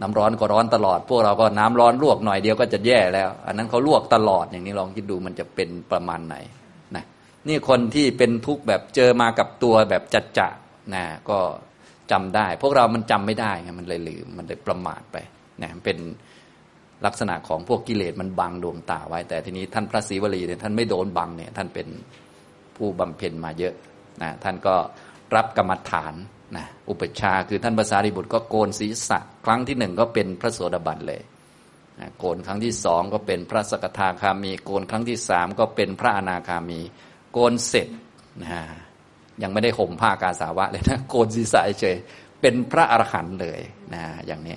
[0.00, 6.36] น้ำร้อนก็ร้อนตลอด พวกเราก็น้ำร้อนลวกหน่อยเดียวก็จะแย่แล้ว อันนั้นเขาลวกตลอดอย่างนี้ลองคิดดูมันจะเป็นประมาณไหน
[6.96, 7.04] นะ
[7.48, 10.48] นี่คนที่เป็นทุกข์แบบเจอมากับตัวแบบจัดจะ
[10.94, 11.38] นะก็
[12.10, 15.16] จำได้ พวกเรามันจำไม่ได้ไงมันเลยลืมมันเลยประมาทไป
[15.62, 15.98] นะเป็น
[17.06, 21.88] ลักษณะของพวกกิเลสมันบังดวงตาไว้ แต่ทีนี้ท่านพระศรีวลีเนี่ยท่านไม่โดนบังเนี่ยท่านเป็น
[22.76, 23.74] ผู้บำเพ็ญมาเยอะ
[24.22, 24.74] นะท่านก็
[25.34, 26.14] รับกรรมฐาน
[26.56, 31.22] นะอุปชาคือท่านภาษาริบุตรก็โกนศีรษะ ครั้งที่หนึ่งก็เป็นพระโสดาบันเลย
[32.00, 36.80] นะโกนครั้งที่สองก็เป็นพระสกทาคามี โกนครั้งที่สามก็เป็นพระอนาคามี
[37.32, 37.88] โกนเสร็จ
[38.42, 38.60] นะ
[39.42, 41.96] ยังไม่ได้ห่มผ้ากาสาวะเลยนะโกนศีรษะเฉย
[42.40, 43.60] เป็นพระอรหันต์เลย
[43.94, 44.56] นะอย่างนี้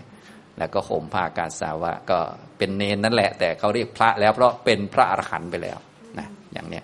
[0.58, 2.20] แล้วก็ห่มผ้ากาสาวะก็
[2.58, 5.78] เป็นเนนนั่นแหละ แต่เขาเรียกพระแล้วเพราะเป็นพระอรหันต์ไปแล้ว
[6.20, 6.82] นะอย่างนี้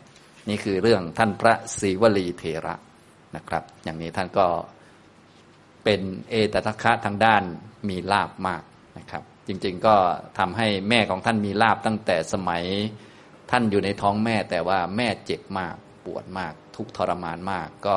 [0.50, 2.76] นี่คือเรื่องท่านพระศรีวลีเทระ
[3.36, 4.46] นะครับ อย่างนี้ท่านก็
[5.86, 7.44] เป็นเอตทัคคะทางด้าน
[7.90, 8.64] มีลาบมาก
[8.98, 9.96] นะครับ จริงๆก็
[10.40, 12.64] ทำให้แม่ของท่านมีลาบตั้งแต่สมัย
[13.52, 15.76] ท่านอยู่ในท้องแม่แต่ว่าแม่เจ็บมาก
[16.06, 17.96] ปวดมาก ทุกทรมานมาก ก็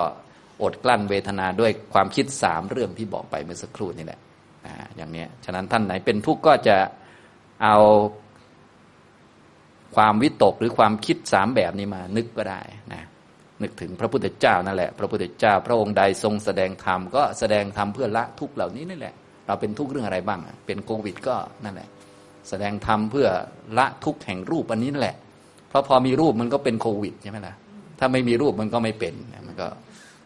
[0.63, 4.21] อดกลั้นเวทนาด้วยความคิดสามเรื่องที่บอกไปเมื่อสักครู่นี่แหละ
[4.97, 6.77] อย่างนี้ฉะนั้นท่านไหนเป็นทุกข์ก็จะ
[7.63, 7.77] เอา
[9.97, 12.61] ความวิตกหรือความคิดสามแบบนี้มานึกก็ได้
[12.95, 13.03] นะ
[13.63, 19.15] นึกถึงพระพุทธเจ้านั่นแหละ พระพุทธเจ้า พระองค์ใดทรงแสดงธรรมก็แสดงธรรมเพื่อละทุกเหล่านี้นี่แหละ
[19.47, 21.35] เราเป็นทุกเรื่องอะไรบ้างเป็นโควิดก็
[21.65, 21.89] นั่นแหละ
[22.49, 23.29] แสดงธรรมเพื่อ
[23.79, 25.17] ละทุกแห่งรูปอันนี้นั่นแหละ
[25.69, 27.55] เพราะพอมีรูปมันก็เป็นโควิดใช่ไหมล่ะ
[27.99, 29.15] ถ้าไม่มีรูปมันก็ไม่เป็น
[29.47, 29.69] มันก็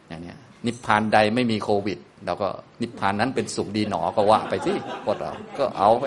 [0.08, 0.34] อย่างนี้
[0.66, 2.48] นิพพานใดไม่มีโควิดเราก็
[2.82, 4.72] นิพพานนั้นเป็นสุขดีหนอก็ว่าไปสิ
[5.04, 6.04] พวกเราก็เอาไป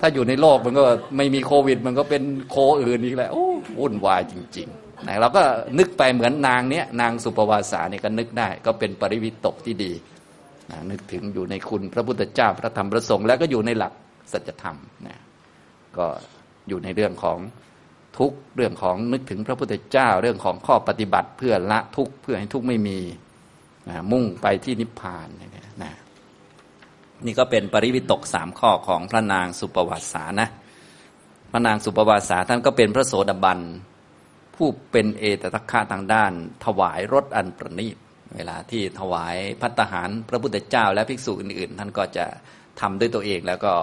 [0.00, 0.84] ถ้าอยู่ในโลกมันก็
[1.16, 3.46] ไม่มีโควิด มันก็เป็นโคอื่นอีกแล้วโอ้
[3.80, 5.42] วุ่นวายจริง ๆ นะเราก็
[5.78, 9.92] นึกไปเหมือนนางเนี้ยนางสุปวาสาเนี่ยก็นึกได้ ก็เป็นปริวิตกที่ดี
[10.70, 13.92] นะนึกถึงอยู่ในคุณพระพุทธเจ้าพระธรรมพระสงฆ์แล้วก็อยู่ในหลัก
[14.32, 14.76] สัจธรรม
[15.06, 15.16] นะ
[15.98, 16.06] ก็
[16.68, 17.38] อยู่ในเรื่องของ
[18.18, 23.00] ทุกเรื่องของนึกถึงพระพุทธเจ้า เรื่องของข้อปฏิบัติเพื่อละทุกเพื่อให้ทุกไม่มี
[23.88, 25.28] นะมุ่งไปที่นิพพาน
[25.84, 25.94] นะ
[27.26, 30.48] นี่ก็เป็นปริวิตกสามข้อของพระนางสุปวัสานะ
[31.50, 33.60] พระนางสุปวัสสาท่านก็เป็นพระโสดาบัน
[34.56, 36.32] ผู้เป็นเอตตะคะทางด้าน
[36.64, 37.96] ถวายรถอันประณีต
[38.36, 42.26] เวลาที่ถวายพัตหารพระพุทธเจ้า และภิกษุอื่นๆ ท่านก็จะ
[42.80, 43.74] ทำด้วยตัวเองแล้วก็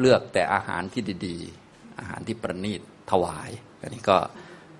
[0.00, 2.80] เลือกแต่อาหารที่ดีๆ อาหารที่ประณีต
[3.10, 4.16] ถวาย อันนี้ก็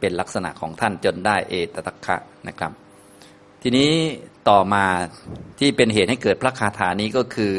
[0.00, 2.16] เป็นลักษณะของท่านจนได้เอตตะคะ
[2.48, 2.72] นะครับ
[3.62, 3.90] ทีนี้
[4.48, 4.84] ต่อมา
[5.60, 7.54] ที่เป็นเหตุให้เกิดพระคาถานี้ก็คือ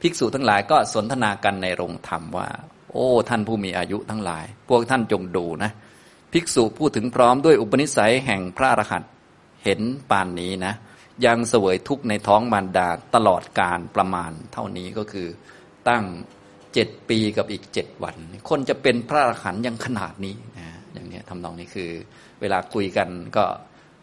[0.00, 2.48] ภิกษุทั้งหลายก็สนทนากันในโรงธรรมว่า
[2.92, 5.70] โอ้ท่านผู้มีอายุทั้งหลาย พวกท่านจงดูนะ
[6.32, 9.10] ภิกษุพูดถึงพร้อมด้วยอุปนิสัยแห่งพระอรหันต์
[9.64, 9.80] เห็น
[10.10, 10.74] ปานนี้นะ
[11.26, 15.28] ยังเสวยทุกข์ในท้องมารดาตลอดการประมาณ เท่านี้ก็คือ
[15.88, 16.04] ตั้ง
[16.74, 18.16] เจ็ดปีกับอีกเจ็ดวัน
[18.48, 21.90] คนจะเป็นพระอรหันต์ยังขนาดนี้นะอย่างนี้ทำนองนี้คือ
[22.40, 23.44] เวลาคุยกันก็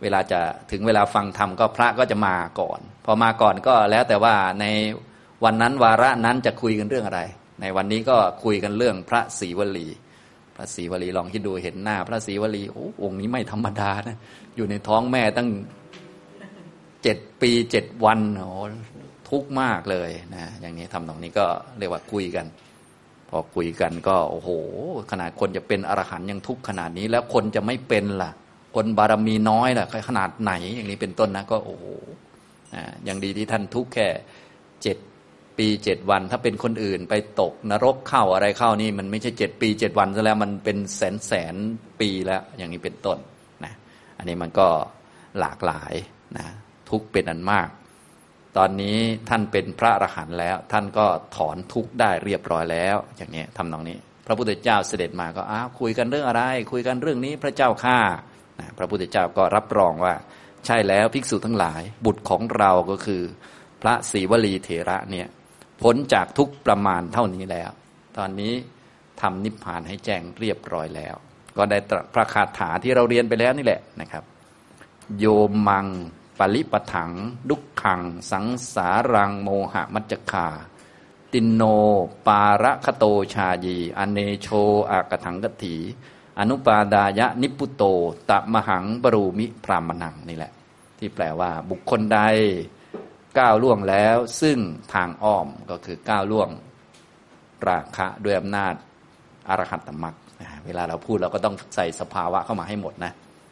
[0.02, 0.40] เวลาจะ
[0.72, 4.66] ถึงเวลาฟังธรรมก็พระก็จะมาก่อน พอมาก่อนก็แล้วแต่ว่าใน
[5.44, 7.22] วันนั้นวาระนั้นจะคุยกันเรื่องอะไร
[7.62, 9.88] ในวันนี้ก็คุยกันเรื่องพระศรีวลี
[10.60, 14.18] ระศรีวลีลองคิดดูเห็นหน้า พระศรีวลีโอ้องค์นี้ไม่ธรรมดานะ
[14.56, 15.50] อยู่ในท้องแม่ตั้ง
[17.04, 18.50] เจ็ดปีเจ็ดวันโอ้
[19.30, 21.46] ทุกข์มากเลยนะอย่างนี้ทำตรงนี้ก็
[21.78, 22.46] เรียกว่าคุยกัน
[23.30, 24.50] พอคุยกันก็โอ้โห
[25.12, 28.32] ขนาดคนจะเป็นอรหันยังทุกข์ขนาดนี้ แล้วคนจะไม่เป็นล่ะ
[28.76, 31.86] คนบารมีน้อยล่ะขนาดไหนอย่างนี้เป็นต้นนะก็โอ้โห
[33.06, 34.08] อย่างดีที่ท่านทุกแค่
[34.82, 34.98] เจ็ด
[35.60, 41.56] ปีเจ็ดวัน ถ้าเป็นคนอื่นไปตกนรกเข้าอะไรเข้านี่มันไม่ใช่เจ็ดปีเจ็ดวันซะแล้วมันเป็นแสนแสน
[42.00, 43.18] ปีแล้วอย่างนี้เป็นต้น
[43.66, 43.74] นะ
[44.18, 44.68] อันนี้มันก็
[45.40, 45.94] หลากหลาย
[46.38, 46.46] นะ
[46.90, 47.70] ทุกเป็นอันมาก
[48.58, 48.98] ตอนนี้
[49.30, 51.06] ท่านเป็นพระอรหันต์แล้ว ท่านก็
[51.36, 53.98] ถอนทุกได้เรียบร้อยแล้ว อย่างนี้ทำตรงนี้
[54.28, 58.00] พระพุทธเจ้าเสด็จมาก็อ้าวคุยกันเรื่องอะไร คุยกันเรื่องนี้พระเจ้าข้า
[58.60, 60.14] นะพระพุทธเจ้าก็รับรองว่า
[60.66, 63.22] ใช่แล้วภิกษุทั้งหลายบุตรของเราก็คือ
[63.82, 65.28] พระศรีวลีเถระเนี่ย
[65.82, 67.70] พ้นจากทุกประมาณเท่านี้แล้ว
[68.18, 68.54] ตอนนี้
[69.22, 71.16] ทำนิพพานให้แจ้งเรียบร้อยแล้ว
[71.58, 74.24] ก็ได้ตรัสพระคาถาที่เราเรียนไปแล้วนี่แหละนะครับ
[75.20, 75.26] โย
[75.68, 75.88] มัง
[76.40, 77.12] ปริปถัง
[77.50, 78.02] ดุขขัง
[78.32, 80.48] สังสารัง โมหะมัจจคา
[81.34, 81.64] ตินโน
[82.28, 84.48] ปาระคโตชายี อเนโช
[84.92, 85.76] อากถังกถี
[86.40, 87.84] อนุปาดายะนิพุโต
[88.30, 90.52] ตะมหังบรูมิพรามนังนี่แหละ
[90.98, 92.20] ที่แปลว่าบุคคลใด
[93.40, 94.58] ก้าวล่วงแล้ว ซึ่ง
[94.94, 96.50] ทางอ้อมก็คือก้าวล่วง
[97.70, 98.74] ราคะด้วยอำนาจ
[99.50, 100.16] อรหัตตมรรค
[100.66, 103.12] เวลาเราพูดเราก็ต้องใส่สภาวะเข้ามาให้หมดนะ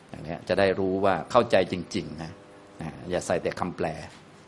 [0.10, 2.32] อย่างนี้จะได้รู้ว่าเข้าใจจริงๆนะ
[3.12, 3.88] อย่าใส่แต่คำแปล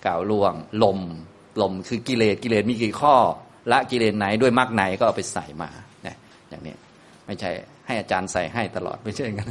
[0.06, 1.00] ก้าวล่วง ลม
[1.62, 3.16] ลมคือกิเลสกิเลสมีกี่ข้อ
[3.72, 5.70] ละกิเลสไหนด้วยมรรคไหนก็เอาไปใส่มา
[6.08, 6.16] นะ
[6.50, 6.76] อย่างนี้
[7.28, 7.52] ไม่ใช่
[7.88, 9.48] ให้อาจารย์ใส่ให้ตลอดไม่ใช่กัน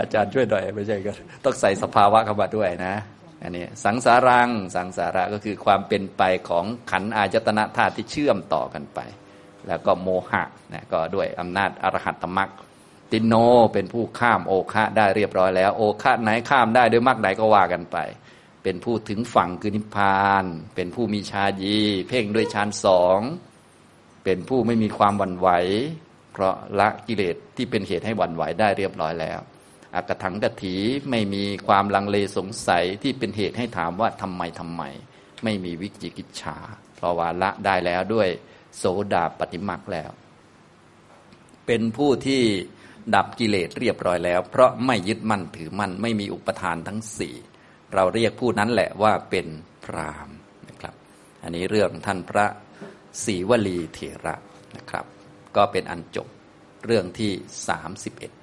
[0.00, 2.94] อาจารย์ช่วยหน่อยไม่ใช่กันต้องใส่สภาวะเข้ามาด้วยนะ
[3.42, 9.00] อันนี้สังสารังสังสาระก็คือความเป็นไปของขันอาจตนะธาตุที่เชื่อมต่อกันไป
[9.68, 12.50] แล้วก็โมหะนะก็ด้วยอำนาจอรหัตตมรรค
[13.10, 13.34] ตินโน
[13.72, 17.98] เป็นผู้ข้ามโอคะได้เรียบร้อยแล้ว โอคะไหนข้ามได้ด้วยมรรคไหนก็ว่ากันไป
[18.62, 21.78] เป็นผู้ถึงฝั่งคือนิพพาน เป็นผู้มีชายี
[22.08, 23.20] เพ่งด้วยฌานสอง
[24.24, 25.48] เป็นผู้ไม่มีความหวั่นไหว
[26.32, 29.40] เพราะละกิเลสที่เป็นเหตุให้หวั่นไหวได้เรียบร้อยแล้ว
[29.94, 30.74] อากถังกถี
[31.10, 34.82] ไม่มีความลังเลสงสัยที่เป็นเหตุให้ถามว่าทำไมทำไม
[35.44, 36.56] ไม่มีวิจิกิจฉา
[36.96, 38.28] เพราะว่าละได้แล้วด้วย
[38.76, 40.10] โสดาปฏิมักแล้ว
[41.66, 42.42] เป็นผู้ที่
[43.14, 47.34] ดับกิเลสเรียบร้อยแล้ว เพราะไม่ยึดมั่นถือมั่นไม่มีอุปทานทั้งสี่
[47.94, 49.46] เราเรียกผู้นั้นแหละว่าเป็น
[49.84, 50.30] พราม
[50.68, 50.94] นะครับ
[51.42, 52.46] อันนี้เรื่องท่านพระ
[53.24, 54.34] ศรีวลีเถระ
[54.76, 55.06] นะครับ
[55.56, 56.28] ก็เป็นอันจบ
[56.86, 57.32] เรื่องที่
[58.08, 58.41] 31